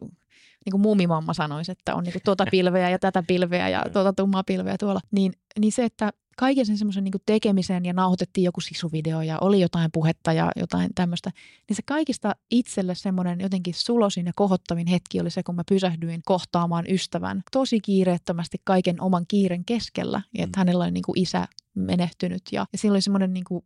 [0.65, 4.13] niin kuin muumimamma sanoisi, että on niin kuin tuota pilveä ja tätä pilveä ja tuota
[4.13, 5.01] tummaa pilveä tuolla.
[5.11, 9.61] Niin, niin se, että kaiken sen semmoisen niin tekemisen ja nauhoitettiin joku sisuvideo ja oli
[9.61, 11.31] jotain puhetta ja jotain tämmöistä,
[11.69, 16.21] niin se kaikista itselle semmoinen jotenkin sulosin ja kohottavin hetki oli se, kun mä pysähdyin
[16.25, 20.61] kohtaamaan ystävän tosi kiireettömästi kaiken oman kiiren keskellä, että mm.
[20.61, 23.65] hänellä oli niin kuin isä menehtynyt ja, ja siinä oli semmoinen niin kuin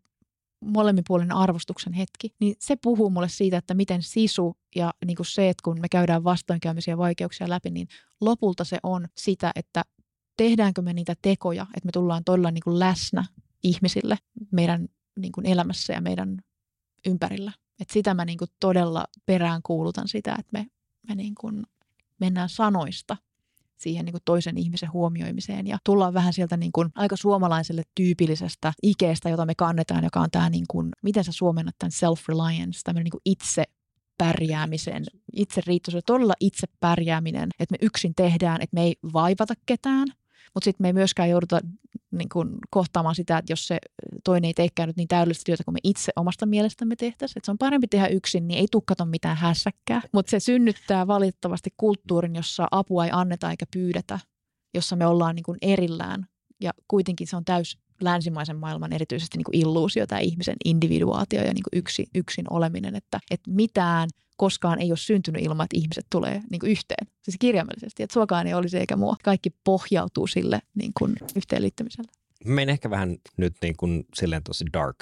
[0.62, 5.48] molemminpuolinen arvostuksen hetki, niin se puhuu mulle siitä, että miten sisu ja niin kuin se,
[5.48, 7.88] että kun me käydään vastoinkäymisiä vaikeuksia läpi, niin
[8.20, 9.84] lopulta se on sitä, että
[10.36, 13.24] tehdäänkö me niitä tekoja, että me tullaan todella niin kuin läsnä
[13.62, 14.18] ihmisille
[14.50, 14.88] meidän
[15.18, 16.38] niin kuin elämässä ja meidän
[17.06, 17.52] ympärillä.
[17.80, 20.66] Et sitä mä niin kuin todella perään kuulutan sitä, että me,
[21.08, 21.62] me niin kuin
[22.20, 23.16] mennään sanoista
[23.76, 25.66] siihen niin kuin toisen ihmisen huomioimiseen.
[25.66, 30.30] Ja tullaan vähän sieltä niin kuin aika suomalaiselle tyypillisestä ikeestä, jota me kannetaan, joka on
[30.30, 33.64] tämä, niin kuin, miten sä suomennat tämän self-reliance, tämmöinen niin itse
[34.18, 40.08] pärjäämisen, itse riittoisuuden, todella itse pärjääminen, että me yksin tehdään, että me ei vaivata ketään,
[40.54, 41.60] mutta sitten me ei myöskään jouduta
[42.10, 43.78] niin kuin, kohtaamaan sitä, että jos se
[44.24, 47.50] toinen ei teekään nyt niin täydellistä työtä kuin me itse omasta mielestämme tehtäisiin, että se
[47.50, 50.02] on parempi tehdä yksin, niin ei tukkaton mitään hässäkkää.
[50.12, 54.18] Mutta se synnyttää valitettavasti kulttuurin, jossa apua ei anneta eikä pyydetä,
[54.74, 56.26] jossa me ollaan niin kuin erillään
[56.60, 61.54] ja kuitenkin se on täys länsimaisen maailman erityisesti niin kuin illuusio, tämä ihmisen individuaatio ja
[61.54, 64.08] niin yksi, yksin oleminen, että, että mitään
[64.42, 68.46] koskaan ei ole syntynyt ilman, että ihmiset tulee niin kuin yhteen, siis kirjaimellisesti, että suokaan
[68.46, 69.16] ei olisi eikä mua.
[69.22, 72.10] Kaikki pohjautuu sille niin kuin yhteenliittymiselle.
[72.44, 74.96] Menen ehkä vähän nyt niin kuin silleen tosi dark.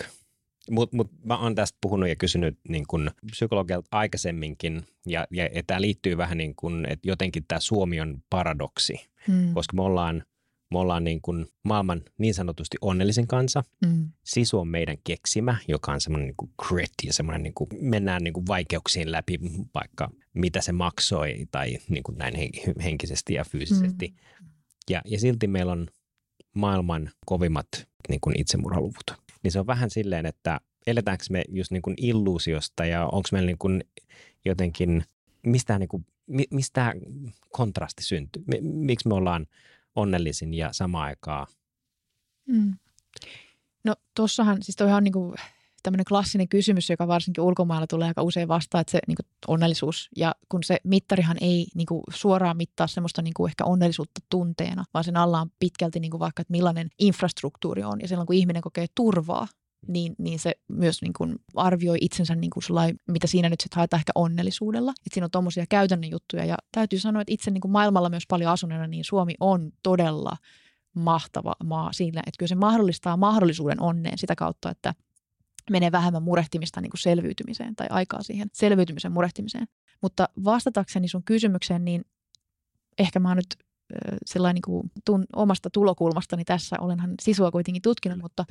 [0.70, 5.62] Mutta mut mä oon tästä puhunut ja kysynyt niin kuin psykologilta aikaisemminkin, ja, ja, ja
[5.66, 8.94] tämä liittyy vähän niin kuin, että jotenkin tämä Suomi on paradoksi,
[9.26, 9.54] hmm.
[9.54, 10.22] koska me ollaan
[10.70, 13.62] me ollaan niin kuin maailman niin sanotusti onnellisin kansa.
[13.86, 14.08] Mm.
[14.24, 18.24] Sisu on meidän keksimä, joka on semmoinen niin kuin grit ja semmoinen niin kuin mennään
[18.24, 19.38] niin kuin vaikeuksiin läpi,
[19.74, 22.34] vaikka mitä se maksoi tai niin kuin näin
[22.82, 24.08] henkisesti ja fyysisesti.
[24.08, 24.48] Mm.
[24.90, 25.86] Ja, ja silti meillä on
[26.54, 27.68] maailman kovimmat
[28.08, 29.10] niin kuin itsemurhaluvut.
[29.42, 33.46] Niin se on vähän silleen, että eletäänkö me just niin kuin illuusiosta ja onko meillä
[33.46, 33.84] niin kuin
[34.44, 35.04] jotenkin,
[35.46, 36.06] mistä, niin kuin,
[36.50, 36.94] mistä
[37.50, 38.42] kontrasti syntyy?
[38.62, 39.46] Miksi me ollaan
[40.00, 41.46] onnellisin ja samaan aikaan.
[42.48, 42.74] Mm.
[43.84, 45.34] No tuossahan, siis toihan on niin kuin
[45.82, 50.08] tämmöinen klassinen kysymys, joka varsinkin ulkomailla tulee aika usein vastaan, että se niin kuin onnellisuus,
[50.16, 54.84] ja kun se mittarihan ei niin kuin suoraan mittaa semmoista niin kuin ehkä onnellisuutta tunteena,
[54.94, 58.36] vaan sen alla on pitkälti niin kuin vaikka, että millainen infrastruktuuri on, ja silloin kun
[58.36, 59.48] ihminen kokee turvaa,
[59.88, 63.76] niin, niin se myös niin kuin arvioi itsensä, niin kuin sulai, mitä siinä nyt sitten
[63.76, 64.90] haetaan ehkä onnellisuudella.
[64.90, 68.26] Että siinä on tuommoisia käytännön juttuja ja täytyy sanoa, että itse niin kuin maailmalla myös
[68.28, 70.36] paljon asuneena, niin Suomi on todella
[70.94, 74.94] mahtava maa siinä, että kyllä se mahdollistaa mahdollisuuden onneen sitä kautta, että
[75.70, 79.66] menee vähemmän murehtimista niin kuin selviytymiseen tai aikaa siihen selviytymisen murehtimiseen.
[80.02, 82.04] Mutta vastatakseni sun kysymykseen, niin
[82.98, 83.56] ehkä mä oon nyt
[84.26, 88.44] sellainen niin kuin tun, omasta tulokulmastani tässä, olenhan sisua kuitenkin tutkinut, mutta,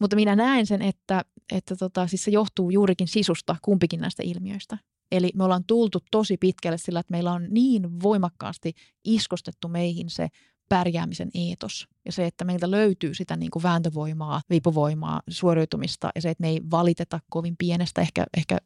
[0.00, 4.78] mutta minä näen sen, että, että tota, siis se johtuu juurikin sisusta kumpikin näistä ilmiöistä.
[5.12, 8.72] Eli me ollaan tultu tosi pitkälle sillä, että meillä on niin voimakkaasti
[9.04, 10.28] iskostettu meihin se
[10.68, 16.30] pärjäämisen eetos ja se, että meiltä löytyy sitä niin kuin vääntövoimaa, vipuvoimaa, suoriutumista ja se,
[16.30, 18.58] että me ei valiteta kovin pienestä, ehkä, ehkä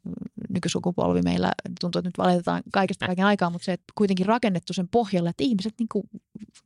[0.49, 4.89] nykysukupolvi meillä tuntuu, että nyt valitetaan kaikesta kaiken aikaa, mutta se, että kuitenkin rakennettu sen
[4.89, 6.05] pohjalle, että ihmiset niin kuin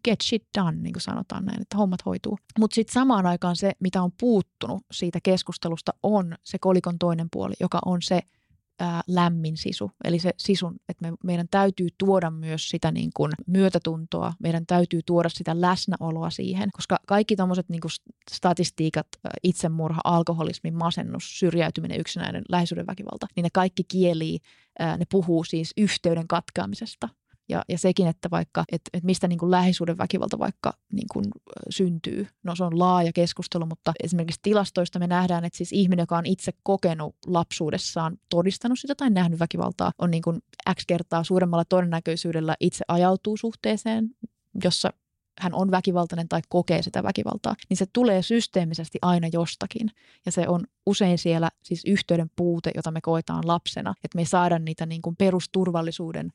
[0.04, 2.38] get shit done, niin kuin sanotaan näin, että hommat hoituu.
[2.58, 7.54] Mutta sitten samaan aikaan se, mitä on puuttunut siitä keskustelusta, on se kolikon toinen puoli,
[7.60, 8.20] joka on se–
[8.78, 9.90] ää, lämmin sisu.
[10.04, 15.00] Eli se sisun, että me, meidän täytyy tuoda myös sitä niin kuin myötätuntoa, meidän täytyy
[15.06, 17.80] tuoda sitä läsnäoloa siihen, koska kaikki tuommoiset niin
[18.30, 19.06] statistiikat,
[19.42, 24.38] itsemurha, alkoholismi, masennus, syrjäytyminen, yksinäinen, lähisuhdeväkivalta, niin ne kaikki kielii,
[24.78, 27.08] ää, ne puhuu siis yhteyden katkaamisesta.
[27.48, 31.24] Ja, ja sekin, että vaikka, että, että mistä niin kuin lähisuuden väkivalta vaikka niin kuin
[31.70, 32.26] syntyy.
[32.42, 36.26] No se on laaja keskustelu, mutta esimerkiksi tilastoista me nähdään, että siis ihminen, joka on
[36.26, 40.42] itse kokenut lapsuudessaan, todistanut sitä tai nähnyt väkivaltaa, on niin kuin
[40.74, 44.10] X kertaa suuremmalla todennäköisyydellä itse ajautuu suhteeseen,
[44.64, 44.90] jossa
[45.40, 49.90] hän on väkivaltainen tai kokee sitä väkivaltaa, niin se tulee systeemisesti aina jostakin.
[50.26, 54.26] Ja se on usein siellä siis yhteyden puute, jota me koetaan lapsena, että me ei
[54.26, 56.32] saada niitä niin kuin perusturvallisuuden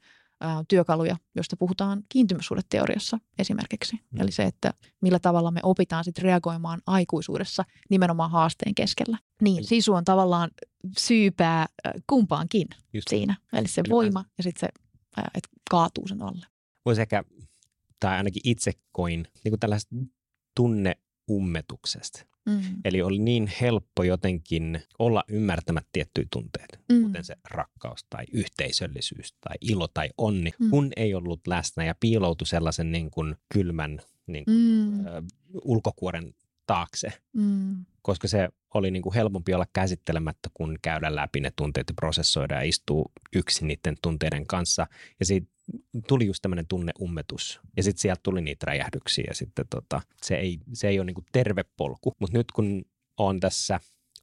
[0.68, 3.96] työkaluja, joista puhutaan kiintymyssuhdeteoriassa esimerkiksi.
[3.96, 4.22] Mm.
[4.22, 9.18] Eli se, että millä tavalla me opitaan sitten reagoimaan aikuisuudessa nimenomaan haasteen keskellä.
[9.42, 10.50] Niin, sisu on tavallaan
[10.98, 11.66] syypää
[12.08, 13.08] kumpaankin Just.
[13.08, 13.36] siinä.
[13.54, 14.68] Eli se voima ja sitten se,
[15.18, 16.46] että kaatuu sen alle.
[16.86, 17.24] Voisi ehkä,
[18.00, 19.96] tai ainakin itse koin, niin kuin tällaista
[21.30, 22.26] tunneummetuksesta.
[22.46, 22.62] Mm.
[22.86, 27.02] Eli oli niin helppo jotenkin olla ymmärtämättä tiettyjä tunteita, mm.
[27.02, 30.70] kuten se rakkaus tai yhteisöllisyys tai ilo tai onni, mm.
[30.70, 35.06] kun ei ollut läsnä ja piiloutui sellaisen niin kuin kylmän niin kuin, mm.
[35.06, 35.22] ö,
[35.64, 36.34] ulkokuoren
[36.70, 37.86] taakse, mm.
[38.02, 42.56] koska se oli niin kuin helpompi olla käsittelemättä, kun käydä läpi ne tunteet ja prosessoida
[42.56, 44.88] ja istuu yksin niiden tunteiden kanssa.
[45.20, 45.48] Ja siitä
[46.08, 50.60] tuli just tämmöinen tunneummetus ja sitten sieltä tuli niitä räjähdyksiä ja sitten tota, se, ei,
[50.74, 52.16] se ei ole niinku terve polku.
[52.20, 52.86] Mutta nyt kun
[53.18, 53.80] on tässä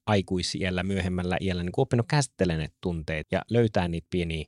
[0.07, 4.45] aikuisiellä, myöhemmällä iällä niin oppinut käsittelemään ne tunteet ja löytää niitä pieniä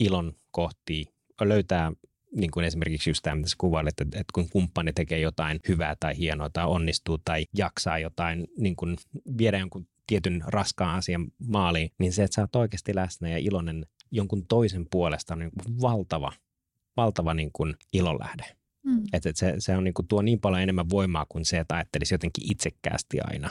[0.00, 1.04] ilon kohtia,
[1.40, 1.92] löytää
[2.36, 3.56] niin kuin esimerkiksi just tämä, mitä sä
[3.88, 8.76] että, että kun kumppani tekee jotain hyvää tai hienoa tai onnistuu tai jaksaa jotain, niin
[8.76, 8.96] kuin
[9.38, 13.86] viedä jonkun tietyn raskaan asian maaliin, niin se, että sä oot oikeasti läsnä ja iloinen
[14.10, 16.32] jonkun toisen puolesta on niin kuin valtava,
[16.96, 18.44] valtava niin kuin ilonlähde.
[18.84, 19.02] Mm.
[19.12, 21.74] Että et se, se on niin kuin, tuo niin paljon enemmän voimaa kuin se, että
[21.74, 23.50] ajattelisi jotenkin itsekkäästi aina.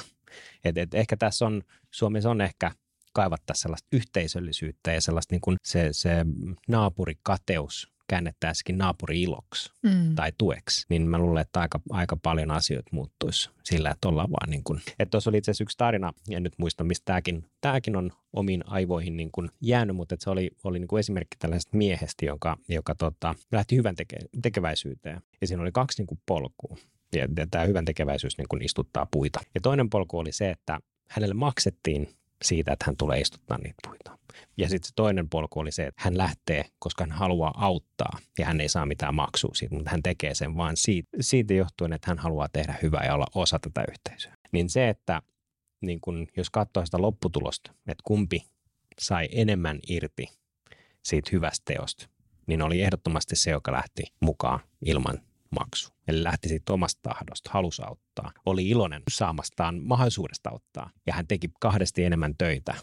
[0.64, 2.72] Et, et ehkä tässä on, Suomessa on ehkä
[3.14, 6.26] kaivattaa sellaista yhteisöllisyyttä ja sellaista niin kuin se, se
[6.68, 10.16] naapurikateus käännettäisikin naapuri iloksi mm.
[10.16, 14.50] tai tueksi, niin mä luulen, että aika, aika paljon asioita muuttuisi sillä, että ollaan vaan
[14.50, 17.96] niin kuin, että tuossa oli itse asiassa yksi tarina, en nyt muista, mistä tämäkin, tämäkin
[17.96, 21.78] on omiin aivoihin niin kuin jäänyt, mutta että se oli, oli niin kuin esimerkki tällaisesta
[21.78, 26.78] miehestä, joka, joka tota, lähti hyvän teke, tekeväisyyteen ja siinä oli kaksi niin kuin polkua.
[27.16, 29.40] Ja, ja tämä hyvän tekeväisyys niin kuin istuttaa puita.
[29.56, 30.80] Ja toinen polku oli se, että
[31.10, 32.10] hänelle maksettiin
[32.42, 34.20] siitä, että hän tulee istuttaa niitä puita.
[34.58, 38.46] Ja sitten se toinen polku oli se, että hän lähtee, koska hän haluaa auttaa ja
[38.46, 42.12] hän ei saa mitään maksua siitä, mutta hän tekee sen vain siitä, siitä johtuen, että
[42.12, 44.34] hän haluaa tehdä hyvää ja olla osa tätä yhteisöä.
[44.52, 45.22] Niin se, että
[45.82, 48.46] niin kun, jos katsoo sitä lopputulosta, että kumpi
[49.00, 50.28] sai enemmän irti
[51.04, 52.10] siitä hyvästä teosta,
[52.48, 55.18] niin oli ehdottomasti se, joka lähti mukaan ilman
[55.52, 55.94] maksu.
[56.08, 58.32] Eli lähti siitä omasta tahdosta, halusi auttaa.
[58.46, 60.90] Oli iloinen saamastaan mahdollisuudesta auttaa.
[61.08, 62.76] Ja hän teki kahdesti enemmän töitä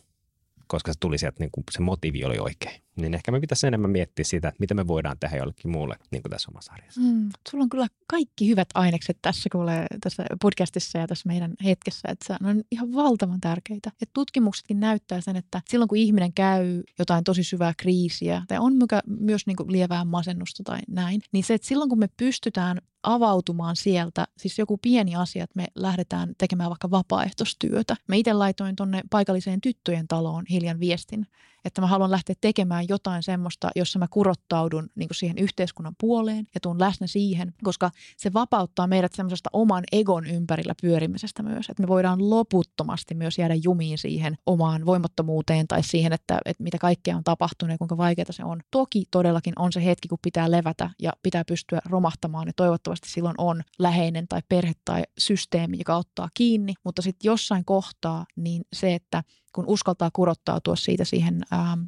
[0.67, 2.83] koska se tuli sieltä, niin kuin se motiivi oli oikein.
[2.97, 6.23] Niin ehkä me pitäisi enemmän miettiä sitä, että mitä me voidaan tehdä jollekin muulle, niin
[6.23, 7.01] kuin tässä omassa arjessa.
[7.01, 12.09] Mm, sulla on kyllä kaikki hyvät ainekset tässä, kuulee tässä podcastissa ja tässä meidän hetkessä,
[12.09, 13.93] että ne on ihan valtavan tärkeitä.
[14.03, 18.73] Et tutkimuksetkin näyttää sen, että silloin kun ihminen käy jotain tosi syvää kriisiä tai on
[19.07, 23.77] myös niin kuin lievää masennusta tai näin, niin se, että silloin kun me pystytään avautumaan
[23.77, 27.97] sieltä, siis joku pieni asia, että me lähdetään tekemään vaikka vapaaehtoistyötä.
[28.09, 31.27] Me itse laitoin tuonne paikalliseen tyttöjen taloon hiljan viestin,
[31.67, 36.47] että mä haluan lähteä tekemään jotain semmoista, jossa mä kurottaudun niin kuin siihen yhteiskunnan puoleen
[36.55, 41.83] ja tuun läsnä siihen, koska se vapauttaa meidät semmoisesta oman egon ympärillä pyörimisestä myös, että
[41.83, 47.17] me voidaan loputtomasti myös jäädä jumiin siihen omaan voimattomuuteen tai siihen, että, että mitä kaikkea
[47.17, 48.61] on tapahtunut ja kuinka vaikeaa se on.
[48.71, 53.35] Toki todellakin on se hetki, kun pitää levätä ja pitää pystyä romahtamaan ja toivottavasti silloin
[53.39, 58.95] on läheinen tai perhe tai systeemi, joka ottaa kiinni, mutta sitten jossain kohtaa niin se,
[58.95, 59.23] että
[59.57, 61.81] kun uskaltaa kurottautua siitä siihen ähm,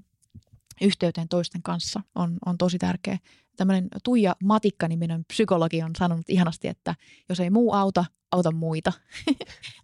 [0.81, 3.19] yhteyteen toisten kanssa, on, on tosi tärkeä.
[3.57, 6.95] Tämmöinen Tuija Matikka-niminen psykologi on sanonut ihanasti, että
[7.29, 8.93] jos ei muu auta, auta muita.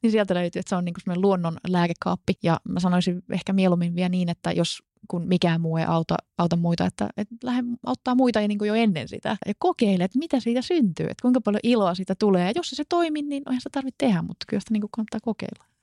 [0.03, 2.33] niin sieltä löytyy, että se on niin kuin luonnon lääkekaappi.
[2.43, 6.57] Ja mä sanoisin ehkä mieluummin vielä niin, että jos kun mikään muu ei auta, auta
[6.57, 9.37] muita, että, että lähde auttaa muita niin kuin jo ennen sitä.
[9.47, 12.45] Ja kokeile, että mitä siitä syntyy, että kuinka paljon iloa siitä tulee.
[12.45, 14.91] Ja jos se, se toimii, niin eihän sitä tarvitse tehdä, mutta kyllä sitä niin kuin
[14.91, 15.74] kannattaa kokeilla.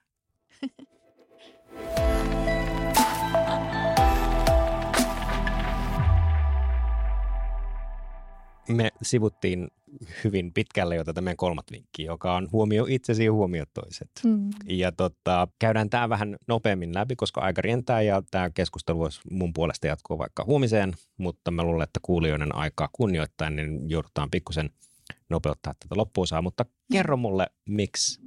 [8.76, 9.68] Me sivuttiin
[10.24, 14.12] hyvin pitkälle jo tätä meidän kolmat vinkkiä, joka on huomio itsesi ja huomio toiset.
[14.24, 14.50] Mm.
[14.70, 19.54] Ja tota, käydään tämä vähän nopeammin läpi, koska aika rientää ja tämä keskustelu voisi mun
[19.54, 24.70] puolesta jatkua vaikka huomiseen, mutta mä luulen, että kuulijoiden aikaa kunnioittain, niin joudutaan pikkusen
[25.30, 26.42] nopeuttaa tätä loppuosaa.
[26.42, 28.22] Mutta kerro mulle, miksi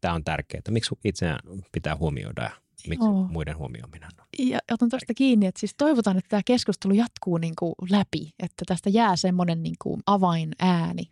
[0.00, 1.38] tämä on tärkeää, miksi itseään
[1.72, 2.50] pitää huomioida
[2.88, 3.30] miksi oh.
[3.30, 4.26] muiden huomioiminen on.
[4.38, 8.64] Ja otan tuosta kiinni, että siis toivotaan, että tämä keskustelu jatkuu niin kuin läpi, että
[8.66, 11.02] tästä jää semmoinen niin kuin avainääni,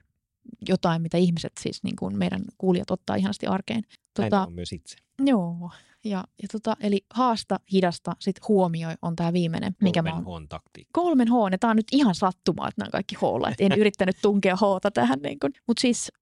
[0.69, 3.83] jotain, mitä ihmiset siis niin kuin meidän kuulijat ottaa ihanasti arkeen.
[4.15, 4.97] Tota, on myös itse.
[5.25, 5.71] Joo,
[6.05, 9.77] ja, ja tota, eli haasta, hidasta, sit huomioi on tämä viimeinen.
[9.83, 11.01] Mikä Kolmen H taktiikka.
[11.01, 13.79] Kolmen H, ja tämä on nyt ihan sattumaa, että nämä on kaikki H, että en
[13.81, 15.19] yrittänyt tunkea H tähän.
[15.23, 16.13] Niin Mutta siis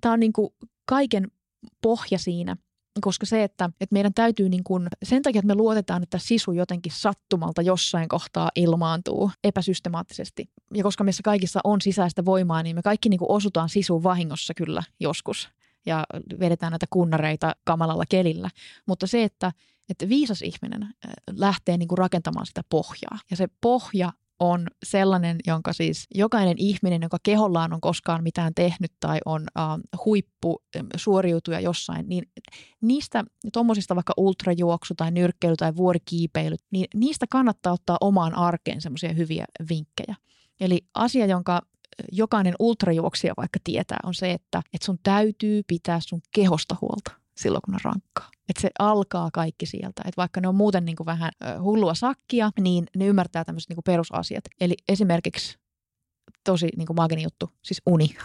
[0.00, 0.50] tämä on niin kuin
[0.84, 1.28] kaiken
[1.82, 2.56] pohja siinä,
[3.00, 6.52] koska se, että, että meidän täytyy niin kuin, sen takia, että me luotetaan, että sisu
[6.52, 10.50] jotenkin sattumalta jossain kohtaa ilmaantuu epäsystemaattisesti.
[10.74, 14.54] Ja koska meissä kaikissa on sisäistä voimaa, niin me kaikki niin kuin osutaan sisuun vahingossa
[14.54, 15.48] kyllä joskus
[15.86, 16.04] ja
[16.40, 18.50] vedetään näitä kunnareita kamalalla kelillä.
[18.86, 19.52] Mutta se, että,
[19.88, 20.90] että viisas ihminen äh,
[21.36, 23.18] lähtee niin kuin rakentamaan sitä pohjaa.
[23.30, 28.92] Ja se pohja on sellainen, jonka siis jokainen ihminen, joka kehollaan on koskaan mitään tehnyt
[29.00, 30.62] tai on uh, huippu
[30.96, 32.24] suoriutuja jossain, niin
[32.80, 39.12] niistä tuommoisista vaikka ultrajuoksu tai nyrkkeily tai vuorikiipeily, niin niistä kannattaa ottaa omaan arkeen semmoisia
[39.12, 40.16] hyviä vinkkejä.
[40.60, 41.62] Eli asia, jonka
[42.12, 47.62] jokainen ultrajuoksija vaikka tietää, on se, että, että sun täytyy pitää sun kehosta huolta silloin,
[47.64, 48.30] kun on rankkaa.
[48.48, 50.02] Että se alkaa kaikki sieltä.
[50.04, 51.30] Että vaikka ne on muuten niin kuin vähän
[51.60, 54.44] hullua sakkia, niin ne ymmärtää tämmöiset niin perusasiat.
[54.60, 55.58] Eli esimerkiksi
[56.44, 58.16] tosi niin kuin juttu, siis uni.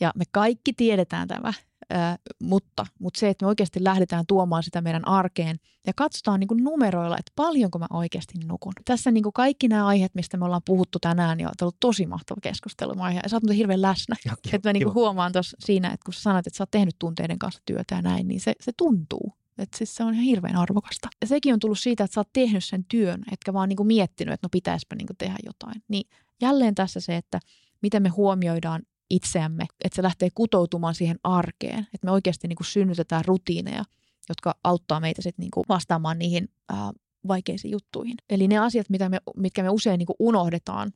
[0.00, 1.52] Ja me kaikki tiedetään tämä,
[1.90, 6.48] ää, mutta, mutta se, että me oikeasti lähdetään tuomaan sitä meidän arkeen ja katsotaan niin
[6.48, 8.72] kuin numeroilla, että paljonko mä oikeasti nukun.
[8.84, 12.06] Tässä niin kuin kaikki nämä aiheet, mistä me ollaan puhuttu tänään, ja on ollut tosi
[12.06, 12.92] mahtava keskustelu.
[13.14, 14.16] Ja sä oot hirveän läsnä.
[14.26, 16.70] Joo, Että mä niin kuin huomaan tuossa siinä, että kun sä sanot, että sä oot
[16.70, 19.32] tehnyt tunteiden kanssa työtä ja näin, niin se, se tuntuu.
[19.58, 21.08] Että siis se on ihan hirveän arvokasta.
[21.20, 23.86] Ja sekin on tullut siitä, että sä oot tehnyt sen työn, etkä vaan niin kuin
[23.86, 25.82] miettinyt, että no pitäisikö niin kuin tehdä jotain.
[25.88, 26.08] Niin
[26.40, 27.40] jälleen tässä se, että
[27.82, 32.66] miten me huomioidaan itseämme, että se lähtee kutoutumaan siihen arkeen, että me oikeasti niin kuin
[32.66, 33.84] synnytetään rutiineja,
[34.28, 36.92] jotka auttaa meitä sitten niin kuin vastaamaan niihin ää,
[37.28, 38.16] vaikeisiin juttuihin.
[38.30, 40.92] Eli ne asiat, mitä me, mitkä me usein niin kuin unohdetaan,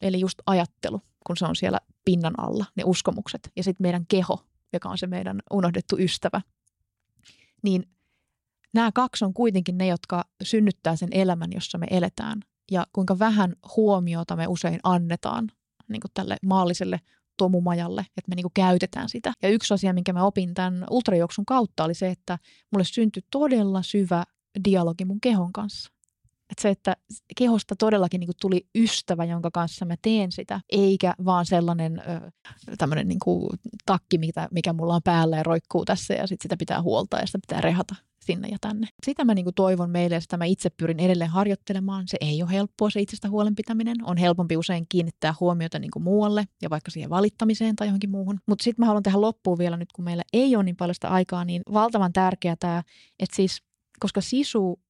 [0.00, 4.46] eli just ajattelu, kun se on siellä pinnan alla, ne uskomukset, ja sitten meidän keho,
[4.72, 6.40] joka on se meidän unohdettu ystävä,
[7.62, 7.88] niin
[8.74, 12.40] nämä kaksi on kuitenkin ne, jotka synnyttää sen elämän, jossa me eletään.
[12.70, 15.52] Ja kuinka vähän huomiota me usein annetaan
[15.88, 17.00] niin kuin tälle maalliselle
[17.36, 19.32] tomumajalle, että me niin kuin käytetään sitä.
[19.42, 22.38] Ja yksi asia, minkä mä opin tämän ultrajuoksun kautta, oli se, että
[22.72, 24.24] mulle syntyi todella syvä
[24.64, 25.92] dialogi mun kehon kanssa.
[26.50, 26.96] Että se, että
[27.36, 32.02] kehosta todellakin niin tuli ystävä, jonka kanssa mä teen sitä, eikä vaan sellainen
[32.78, 33.18] tämmöinen niin
[33.86, 37.26] takki, mikä, mikä mulla on päällä ja roikkuu tässä ja sitten sitä pitää huoltaa ja
[37.26, 37.94] sitä pitää rehata
[38.26, 38.88] sinne ja tänne.
[39.06, 42.08] Sitä mä niin kuin toivon meille ja sitä mä itse pyrin edelleen harjoittelemaan.
[42.08, 43.96] Se ei ole helppoa se itsestä huolenpitäminen.
[44.04, 48.40] On helpompi usein kiinnittää huomiota niin kuin muualle ja vaikka siihen valittamiseen tai johonkin muuhun.
[48.46, 51.08] Mutta sitten mä haluan tehdä loppuun vielä nyt, kun meillä ei ole niin paljon sitä
[51.08, 52.82] aikaa, niin valtavan tärkeää tämä,
[53.20, 53.62] että siis
[54.00, 54.80] koska sisu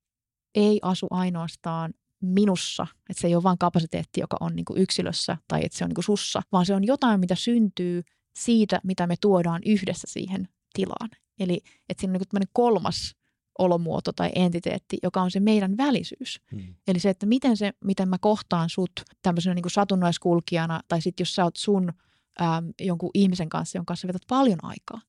[0.55, 5.37] ei asu ainoastaan minussa, että se ei ole vain kapasiteetti, joka on niin kuin yksilössä
[5.49, 8.03] tai että se on niin kuin sussa, vaan se on jotain, mitä syntyy
[8.39, 11.11] siitä, mitä me tuodaan yhdessä siihen tilaan.
[11.41, 13.15] Eli että siinä on niin kuin kolmas
[13.59, 16.41] olomuoto tai entiteetti, joka on se meidän välisyys.
[16.53, 16.75] Hmm.
[16.89, 18.93] Eli se, että miten, se, miten mä kohtaan sut
[19.23, 21.93] tämmöisenä niin kuin satunnaiskulkijana, tai sitten jos sä oot sun
[22.41, 25.01] äm, jonkun ihmisen kanssa, jonka kanssa vetät paljon aikaa,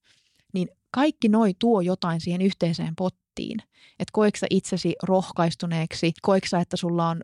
[0.54, 3.60] niin kaikki noi tuo jotain siihen yhteiseen pottiin.
[4.00, 7.22] Että koetko sä itsesi rohkaistuneeksi, koetko sä, että sulla on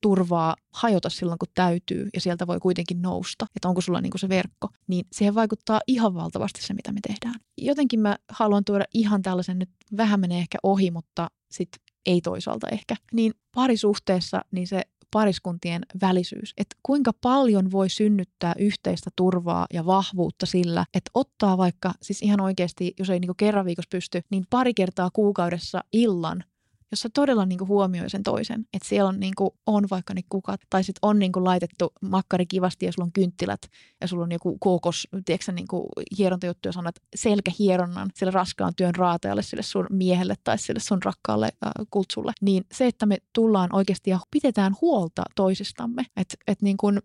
[0.00, 4.28] turvaa hajota silloin, kun täytyy ja sieltä voi kuitenkin nousta, että onko sulla niinku se
[4.28, 7.40] verkko, niin siihen vaikuttaa ihan valtavasti se, mitä me tehdään.
[7.58, 12.68] Jotenkin mä haluan tuoda ihan tällaisen, nyt vähän menee ehkä ohi, mutta sitten ei toisaalta
[12.68, 12.96] ehkä.
[13.12, 16.52] Niin parisuhteessa niin se pariskuntien välisyys.
[16.56, 22.40] Että kuinka paljon voi synnyttää yhteistä turvaa ja vahvuutta sillä, että ottaa vaikka, siis ihan
[22.40, 26.44] oikeasti, jos ei niinku kerran viikossa pysty, niin pari kertaa kuukaudessa illan
[26.90, 28.60] jossa todella niin kuin huomioi sen toisen.
[28.74, 31.92] Että siellä on, niin kuin, on vaikka ne kukat, tai sitten on niin kuin laitettu
[32.00, 33.60] makkari kivasti ja sulla on kynttilät
[34.00, 35.86] ja sulla on joku kookos, tiedätkö niin kuin
[36.18, 41.46] hierontajuttu, jos annat selkähieronnan sille raskaan työn raatajalle, sille sun miehelle tai sille sun rakkaalle
[41.66, 42.32] äh, kultsulle.
[42.40, 47.00] Niin se, että me tullaan oikeasti ja pidetään huolta toisistamme, että et niin kuin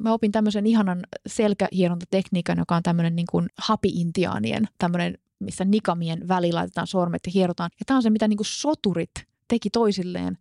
[0.00, 6.54] mä opin tämmöisen ihanan selkähierontatekniikan, joka on tämmöinen niin kuin hapi-intiaanien tämmöinen missä nikamien väliin
[6.54, 7.70] laitetaan sormet ja hierotaan.
[7.80, 9.10] Ja tämä on se, mitä niin kuin soturit
[9.48, 10.38] teki toisilleen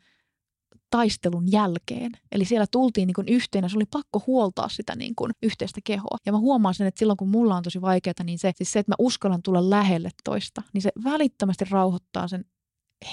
[0.90, 2.12] taistelun jälkeen.
[2.32, 5.82] Eli siellä tultiin niin kuin yhteen ja se oli pakko huoltaa sitä niin kuin yhteistä
[5.84, 6.18] kehoa.
[6.26, 8.80] Ja mä huomaan sen, että silloin kun mulla on tosi vaikeaa, niin se, siis se,
[8.80, 12.46] että mä uskallan tulla lähelle toista, niin se välittömästi rauhoittaa sen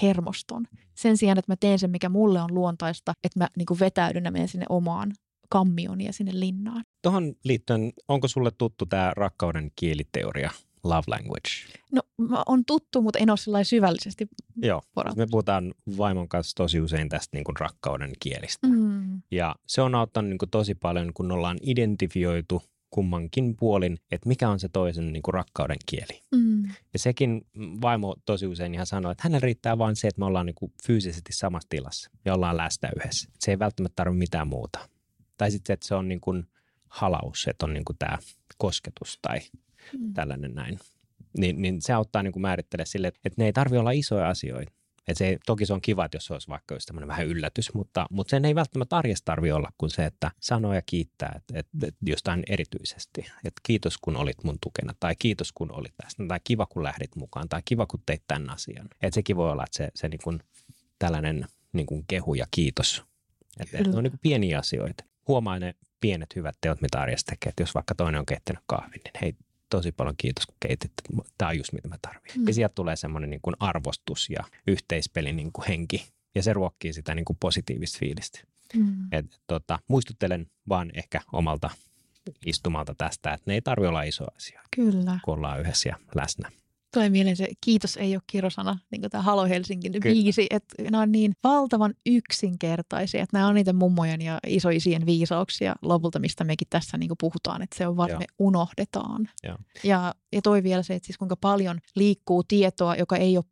[0.01, 0.67] hermoston.
[0.95, 4.25] Sen sijaan, että mä teen sen, mikä mulle on luontaista, että mä niin kuin vetäydyn
[4.25, 5.13] ja menen sinne omaan
[5.49, 6.83] kammion ja sinne linnaan.
[7.01, 10.51] Tuohon liittyen, onko sulle tuttu tämä rakkauden kieliteoria?
[10.83, 11.49] Love language?
[11.91, 12.01] No
[12.45, 15.17] on tuttu, mutta en ole syvällisesti Joo, porattu.
[15.17, 18.67] me puhutaan vaimon kanssa tosi usein tästä niin kuin rakkauden kielistä.
[18.67, 19.21] Mm.
[19.31, 24.49] Ja se on auttanut niin kuin tosi paljon, kun ollaan identifioitu kummankin puolin, että mikä
[24.49, 26.21] on se toisen niin kuin rakkauden kieli.
[26.35, 26.63] Mm.
[26.63, 27.47] Ja sekin
[27.81, 30.73] vaimo tosi usein ihan sanoo, että hänellä riittää vain se, että me ollaan niin kuin
[30.87, 33.29] fyysisesti samassa tilassa ja ollaan läsnä yhdessä.
[33.39, 34.79] Se ei välttämättä tarvitse mitään muuta.
[35.37, 36.47] Tai sitten se, että se on niin kuin
[36.87, 38.17] halaus, että on niin kuin tämä
[38.57, 39.39] kosketus tai
[39.99, 40.13] mm.
[40.13, 40.79] tällainen näin.
[41.37, 44.71] Niin, niin se auttaa niin määrittelemään sille, että, ne ei tarvitse olla isoja asioita.
[45.07, 47.73] Et se, toki se on kiva, että jos se olisi vaikka just tämmöinen vähän yllätys,
[47.73, 51.59] mutta, mutta sen ei välttämättä arjessa tarvi olla kuin se, että sanoo ja kiittää että,
[51.59, 53.21] että, että jostain erityisesti.
[53.21, 57.15] Että kiitos kun olit mun tukena tai kiitos kun olit tästä tai kiva kun lähdit
[57.15, 58.87] mukaan tai kiva kun teit tämän asian.
[59.01, 60.39] Että sekin voi olla, että se, se niin kuin
[60.99, 63.03] tällainen niin kuin kehu ja kiitos.
[63.59, 65.03] Että, että on niin kuin pieniä asioita.
[65.27, 67.49] Huomaa ne pienet hyvät teot, mitä arjessa tekee.
[67.49, 69.35] Että jos vaikka toinen on keittänyt kahvin, niin hei,
[69.77, 70.91] tosi paljon kiitos, kun keitit.
[71.37, 72.41] Tämä on just mitä mä tarvitsen.
[72.41, 72.47] Mm.
[72.47, 76.05] Ja sieltä tulee semmoinen niin kuin arvostus ja yhteispelin niin kuin henki.
[76.35, 78.39] Ja se ruokkii sitä niin kuin positiivista fiilistä.
[78.75, 79.07] Mm.
[79.11, 81.69] Et, tota, muistuttelen vaan ehkä omalta
[82.45, 84.61] istumalta tästä, että ne ei tarvitse olla iso asia.
[84.75, 85.19] Kyllä.
[85.25, 86.51] Kun ollaan yhdessä ja läsnä.
[86.93, 91.01] Tulee mieleen se kiitos ei ole kirosana, niin kuin tämä Halo Helsingin biisi, että nämä
[91.01, 96.67] on niin valtavan yksinkertaisia, että nämä on niitä mummojen ja isoisien viisauksia lopulta, mistä mekin
[96.69, 99.29] tässä niin puhutaan, että se on vaan, me unohdetaan.
[99.43, 99.57] Joo.
[99.83, 103.45] Ja, ja toi vielä se, että siis kuinka paljon liikkuu tietoa, joka ei ole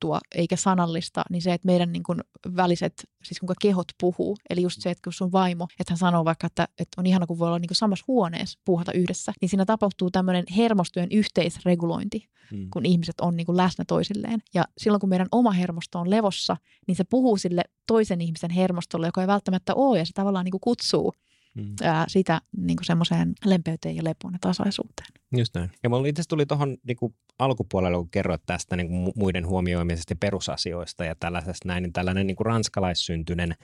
[0.00, 2.20] puhuttua eikä sanallista, niin se, että meidän niin kuin
[2.56, 6.24] väliset, siis kuinka kehot puhuu, eli just se, että kun sun vaimo, että hän sanoo
[6.24, 9.48] vaikka, että, että on ihana, kun voi olla niin kuin samassa huoneessa puhata yhdessä, niin
[9.48, 12.70] siinä tapahtuu tämmöinen hermostojen yhteisregulointi, hmm.
[12.70, 14.40] kun ihmiset on niin kuin läsnä toisilleen.
[14.54, 19.06] Ja silloin, kun meidän oma hermosto on levossa, niin se puhuu sille toisen ihmisen hermostolle,
[19.06, 21.12] joka ei välttämättä ole, ja se tavallaan niin kuin kutsuu
[21.56, 21.74] mm.
[21.82, 25.08] ää, sitä niin semmoiseen lempeyteen ja lepoon ja tasaisuuteen.
[25.36, 25.70] Just näin.
[25.82, 30.16] Ja mulla itse tuli tuohon niin alkupuolelle, kun kerroit tästä niin kuin muiden huomioimisesta ja
[30.20, 33.54] perusasioista ja tällaisesta näin, niin tällainen niin kuin ranskalaissyntyinen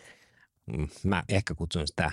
[0.76, 2.10] mm, mä ehkä kutsun sitä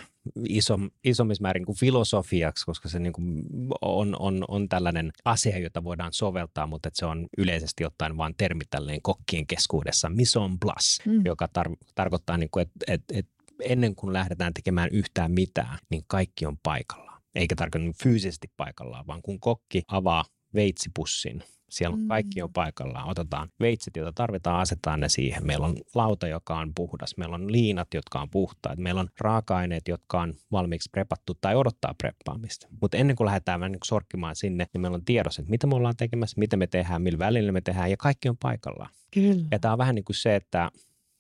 [0.49, 3.43] iso, isommissa määrin kuin filosofiaksi, koska se niin kuin
[3.82, 8.36] on, on, on tällainen asia, jota voidaan soveltaa, mutta että se on yleisesti ottaen vain
[8.38, 11.25] termi tälleen kokkien keskuudessa, mission plus, mm.
[11.25, 16.03] joka tar- tarkoittaa, niin kuin, että, että, että ennen kuin lähdetään tekemään yhtään mitään, niin
[16.07, 17.22] kaikki on paikallaan.
[17.36, 22.53] Eikä tarkoita fyysisesti paikallaan, vaan kun kokki avaa veitsipussin, siellä on kaikki on mm.
[22.53, 23.10] paikallaan.
[23.10, 25.45] Otetaan veitset, joita tarvitaan, asetaan ne siihen.
[25.45, 27.18] Meillä on lauta, joka on puhdas.
[27.18, 28.80] Meillä on liinat, jotka on puhtaat.
[28.80, 32.68] Meillä on raaka-aineet, jotka on valmiiksi prepattu tai odottaa preppaamista.
[32.82, 35.76] Mutta ennen kuin lähdetään vähän niin sorkkimaan sinne, niin meillä on tiedossa, että mitä me
[35.76, 38.89] ollaan tekemässä, mitä me tehdään, millä välillä me tehdään ja kaikki on paikallaan.
[39.12, 39.45] Kyllä.
[39.51, 40.72] Ja tämä on vähän niin kuin se, että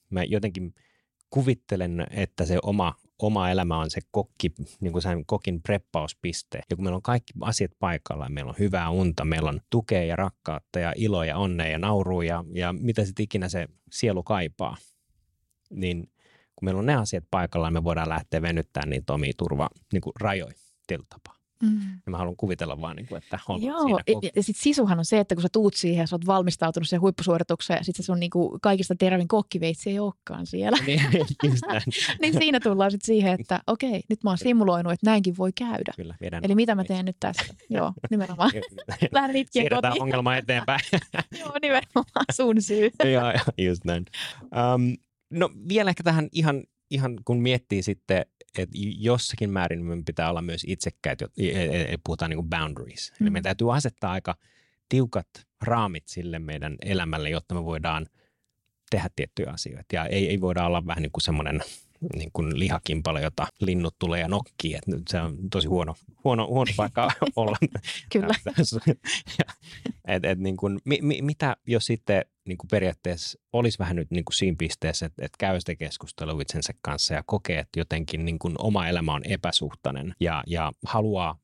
[0.09, 0.73] me jotenkin–
[1.29, 6.61] kuvittelen, että se oma, oma elämä on se kokki, niin kuin sen kokin preppauspiste.
[6.69, 10.15] Ja kun meillä on kaikki asiat paikalla, meillä on hyvää unta, meillä on tukea ja
[10.15, 14.77] rakkautta ja iloa ja onnea ja naurua ja, ja mitä sitten ikinä se sielu kaipaa,
[15.69, 16.01] niin
[16.55, 20.13] kun meillä on ne asiat paikalla, me voidaan lähteä venyttämään niitä omia turva niin kuin
[20.19, 20.53] rajoja
[20.87, 21.38] tapaa.
[21.63, 21.79] Mm.
[22.05, 23.99] Ja mä haluan kuvitella vaan, niin kuin, että on Joo, siinä.
[24.07, 26.87] ja, ja sitten sisuhan on se, että kun sä tuut siihen ja sä oot valmistautunut
[26.87, 30.77] siihen huippusuoritukseen ja sitten se sun niin kuin, kaikista terävin kokkiveitsi ei olekaan siellä.
[30.87, 31.01] niin,
[32.21, 35.93] niin siinä tullaan sitten siihen, että okei, nyt mä oon simuloinut, että näinkin voi käydä.
[35.95, 37.53] Kyllä, Eli mitä mä teen nyt tässä?
[37.69, 38.51] Joo, nimenomaan.
[39.11, 40.03] Lähden itkeä Siirretään kotiin.
[40.03, 40.81] ongelma eteenpäin.
[41.39, 42.89] Joo, nimenomaan sun syy.
[43.13, 44.05] Joo, just näin.
[44.43, 44.97] Um,
[45.29, 48.25] no vielä ehkä tähän ihan, ihan kun miettii sitten
[48.57, 51.25] että jossakin määrin me pitää olla myös itsekkäitä,
[52.03, 53.11] puhutaan niin kuin boundaries.
[53.11, 53.23] Mm.
[53.25, 54.35] Eli meidän täytyy asettaa aika
[54.89, 55.27] tiukat
[55.61, 58.07] raamit sille meidän elämälle, jotta me voidaan
[58.89, 59.95] tehdä tiettyjä asioita.
[59.95, 61.61] Ja ei, ei voida olla vähän niin kuin semmoinen
[62.15, 64.75] niin kuin lihakimpale, jota linnut tulee ja nokkii.
[64.75, 67.57] Että se on tosi huono, huono, huono paikka olla.
[68.11, 68.35] Kyllä.
[70.07, 74.11] et, et niin kuin, mi, mi, mitä jos sitten niin kuin periaatteessa olisi vähän nyt
[74.11, 78.25] niin kuin siinä pisteessä, että, että käy sitä keskustelua itsensä kanssa ja kokee, että jotenkin
[78.25, 81.39] niin kuin oma elämä on epäsuhtainen ja, ja haluaa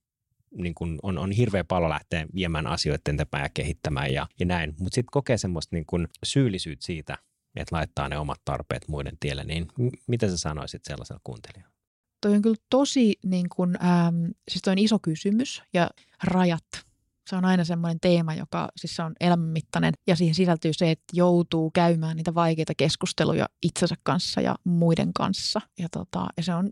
[0.58, 4.70] niin kuin on, on hirveä palo lähteä viemään asioita eteenpäin ja kehittämään ja, ja näin.
[4.80, 7.18] Mutta sitten kokee semmoista niin kuin syyllisyyttä siitä,
[7.62, 9.68] että laittaa ne omat tarpeet muiden tielle, niin
[10.08, 11.76] mitä sä sanoisit sellaisella kuuntelijalle?
[12.22, 15.90] Toi on kyllä tosi niin kuin, ähm, siis toi on iso kysymys ja
[16.24, 16.66] rajat.
[17.30, 21.72] Se on aina semmoinen teema, joka siis on elämänmittainen ja siihen sisältyy se, että joutuu
[21.72, 25.62] käymään niitä vaikeita keskusteluja itsensä kanssa ja muiden kanssa.
[25.80, 26.70] Ja, tota, ja se on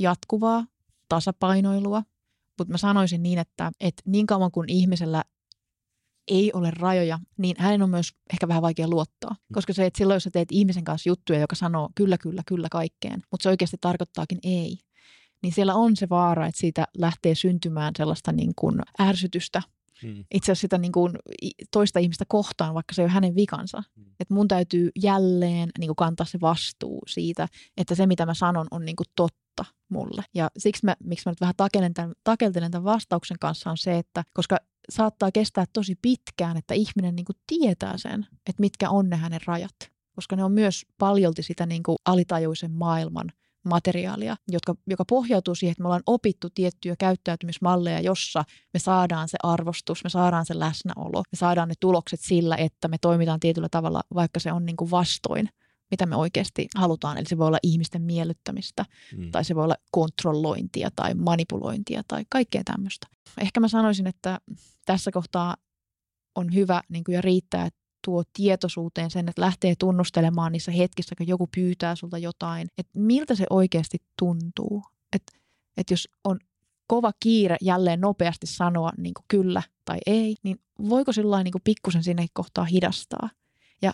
[0.00, 0.64] jatkuvaa
[1.08, 2.02] tasapainoilua,
[2.58, 5.24] mutta mä sanoisin niin, että, että niin kauan kuin ihmisellä
[6.28, 9.30] ei ole rajoja, niin hänen on myös ehkä vähän vaikea luottaa.
[9.30, 9.54] Mm.
[9.54, 12.68] Koska se, että silloin jos sä teet ihmisen kanssa juttuja, joka sanoo kyllä, kyllä, kyllä
[12.70, 14.78] kaikkeen, mutta se oikeasti tarkoittaakin ei,
[15.42, 19.62] niin siellä on se vaara, että siitä lähtee syntymään sellaista niin kuin ärsytystä
[20.02, 20.24] Hmm.
[20.34, 21.12] Itse asiassa sitä niin kuin
[21.70, 23.82] toista ihmistä kohtaan, vaikka se ei ole hänen vikansa.
[23.96, 24.06] Hmm.
[24.20, 28.66] Että mun täytyy jälleen niin kuin kantaa se vastuu siitä, että se mitä mä sanon
[28.70, 30.24] on niin kuin totta mulle.
[30.34, 33.98] Ja siksi mä, miksi mä nyt vähän takelen tämän, takeltelen tämän vastauksen kanssa on se,
[33.98, 34.56] että koska
[34.90, 39.40] saattaa kestää tosi pitkään, että ihminen niin kuin tietää sen, että mitkä on ne hänen
[39.46, 39.76] rajat.
[40.14, 43.32] Koska ne on myös paljolti sitä niin kuin alitajuisen maailman
[43.64, 49.38] materiaalia, jotka, joka pohjautuu siihen, että me ollaan opittu tiettyjä käyttäytymismalleja, jossa me saadaan se
[49.42, 54.02] arvostus, me saadaan se läsnäolo, me saadaan ne tulokset sillä, että me toimitaan tietyllä tavalla,
[54.14, 55.48] vaikka se on niin kuin vastoin
[55.90, 57.18] mitä me oikeasti halutaan.
[57.18, 58.84] Eli se voi olla ihmisten miellyttämistä,
[59.16, 59.30] mm.
[59.30, 63.06] tai se voi olla kontrollointia tai manipulointia tai kaikkea tämmöistä.
[63.40, 64.40] Ehkä mä sanoisin, että
[64.86, 65.56] tässä kohtaa
[66.34, 71.14] on hyvä niin kuin ja riittää, että tuo tietoisuuteen sen, että lähtee tunnustelemaan niissä hetkissä,
[71.16, 74.82] kun joku pyytää sulta jotain, että miltä se oikeasti tuntuu.
[75.12, 75.32] Että,
[75.76, 76.38] että jos on
[76.86, 82.02] kova kiire jälleen nopeasti sanoa niin kuin kyllä tai ei, niin voiko sillä niin pikkusen
[82.02, 83.30] sinne kohtaa hidastaa?
[83.82, 83.92] Ja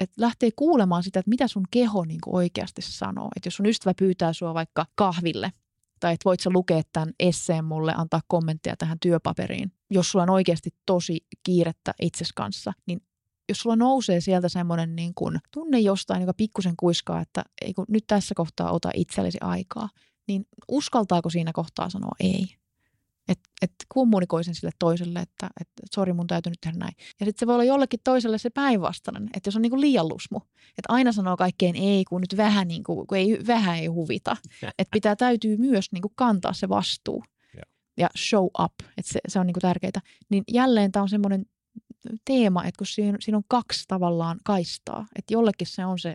[0.00, 3.28] että lähtee kuulemaan sitä, että mitä sun keho niin kuin oikeasti sanoo.
[3.36, 5.52] Että jos sun ystävä pyytää sua vaikka kahville,
[6.00, 10.30] tai että voit sä lukea tämän esseen mulle, antaa kommentteja tähän työpaperiin, jos sulla on
[10.30, 13.00] oikeasti tosi kiirettä itses kanssa, niin
[13.48, 17.84] jos sulla nousee sieltä semmoinen niin kuin tunne jostain, joka pikkusen kuiskaa, että ei kun
[17.88, 19.88] nyt tässä kohtaa ota itsellesi aikaa,
[20.28, 22.46] niin uskaltaako siinä kohtaa sanoa ei?
[23.30, 26.92] Että et kommunikoisin sille toiselle, että et, sori mun täytyy nyt tehdä näin.
[27.20, 30.40] Ja sitten se voi olla jollekin toiselle se päinvastainen, että jos on niinku liian lusmu,
[30.68, 34.36] että aina sanoo kaikkeen ei, kun nyt vähän, niinku, kun ei, vähän ei huvita.
[34.62, 37.24] Että pitää, täytyy myös niinku kantaa se vastuu
[37.96, 40.00] ja show up, että se, se on niinku tärkeää.
[40.28, 41.46] Niin jälleen tämä on semmoinen
[42.24, 46.14] teema, että kun siinä, siinä on kaksi tavallaan kaistaa, että jollekin se on se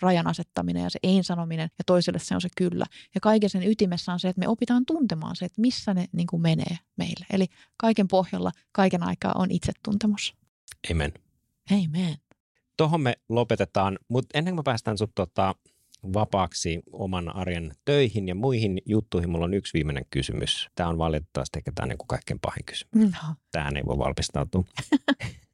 [0.00, 2.86] rajan asettaminen ja se ei-sanominen ja toiselle se on se kyllä.
[3.14, 6.26] Ja kaiken sen ytimessä on se, että me opitaan tuntemaan se, että missä ne niin
[6.26, 7.26] kuin menee meille.
[7.32, 7.46] Eli
[7.76, 10.34] kaiken pohjalla, kaiken aikaa on itsetuntemus.
[10.90, 11.12] Amen.
[11.72, 12.16] Amen.
[12.76, 15.54] Tuohon me lopetetaan, mutta ennen kuin me päästään sut tota,
[16.02, 20.68] vapaaksi oman arjen töihin ja muihin juttuihin, mulla on yksi viimeinen kysymys.
[20.74, 23.12] Tämä on valitettavasti ehkä tämä niin kaikkein pahin kysymys.
[23.12, 23.34] No.
[23.50, 24.64] Tähän ei voi valmistautua.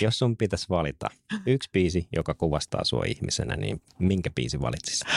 [0.00, 1.08] Jos sun pitäisi valita
[1.46, 5.08] yksi biisi, joka kuvastaa sua ihmisenä, niin minkä biisi valitsisit?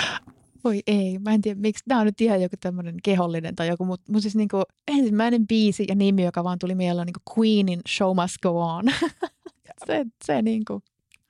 [0.64, 1.84] Voi ei, mä en tiedä miksi.
[1.88, 5.86] Tämä on nyt ihan joku tämmöinen kehollinen tai joku, mutta mut siis niinku ensimmäinen biisi
[5.88, 8.86] ja nimi, joka vaan tuli mieleen, on niinku Queenin Show Must Go On.
[9.88, 10.82] se, se niinku,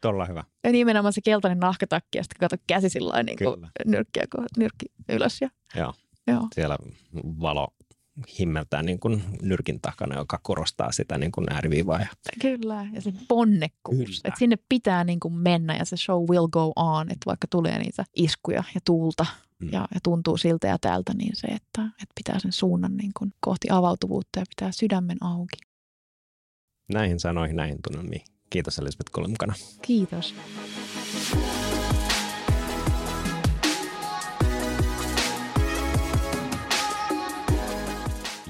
[0.01, 0.43] Tolla hyvä.
[0.63, 4.23] ja nimenomaan se keltainen nahkatakki ja sitten kato käsi sillä niinku nyrkkiä,
[4.57, 5.41] nyrkki ylös.
[5.41, 5.93] Ja, Joo.
[6.27, 6.47] joo.
[6.55, 6.77] Siellä
[7.41, 7.67] valo
[8.39, 11.99] himmeltää niin kuin nyrkin takana, joka korostaa sitä niin kuin ääriviivaa.
[11.99, 12.07] Ja
[12.41, 14.19] Kyllä, ja se ponnekkuus, Kyllä.
[14.23, 17.79] että sinne pitää niin kuin mennä ja se show will go on, että vaikka tulee
[17.79, 19.25] niitä iskuja ja tuulta
[19.59, 19.69] Mm.
[19.71, 23.33] ja, ja tuntuu siltä ja täältä, niin se, että, että pitää sen suunnan niin kuin
[23.39, 25.57] kohti avautuvuutta ja pitää sydämen auki.
[26.93, 28.21] näihin sanoihin, näihin tunnelmiin.
[28.49, 29.53] Kiitos Elisabeth, kun mukana.
[29.81, 30.35] Kiitos.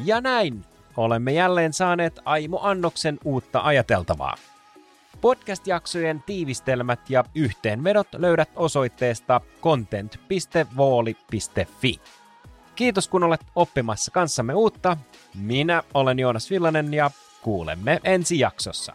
[0.06, 0.66] Ja näin
[0.98, 4.36] olemme jälleen saaneet Aimo Annoksen uutta ajateltavaa.
[5.22, 12.00] Podcast-jaksojen tiivistelmät ja yhteenvedot löydät osoitteesta content.vooli.fi.
[12.76, 14.98] Kiitos kun olet oppimassa kanssamme uutta.
[15.36, 18.94] Minä olen Joonas Villanen ja kuulemme ensi jaksossa.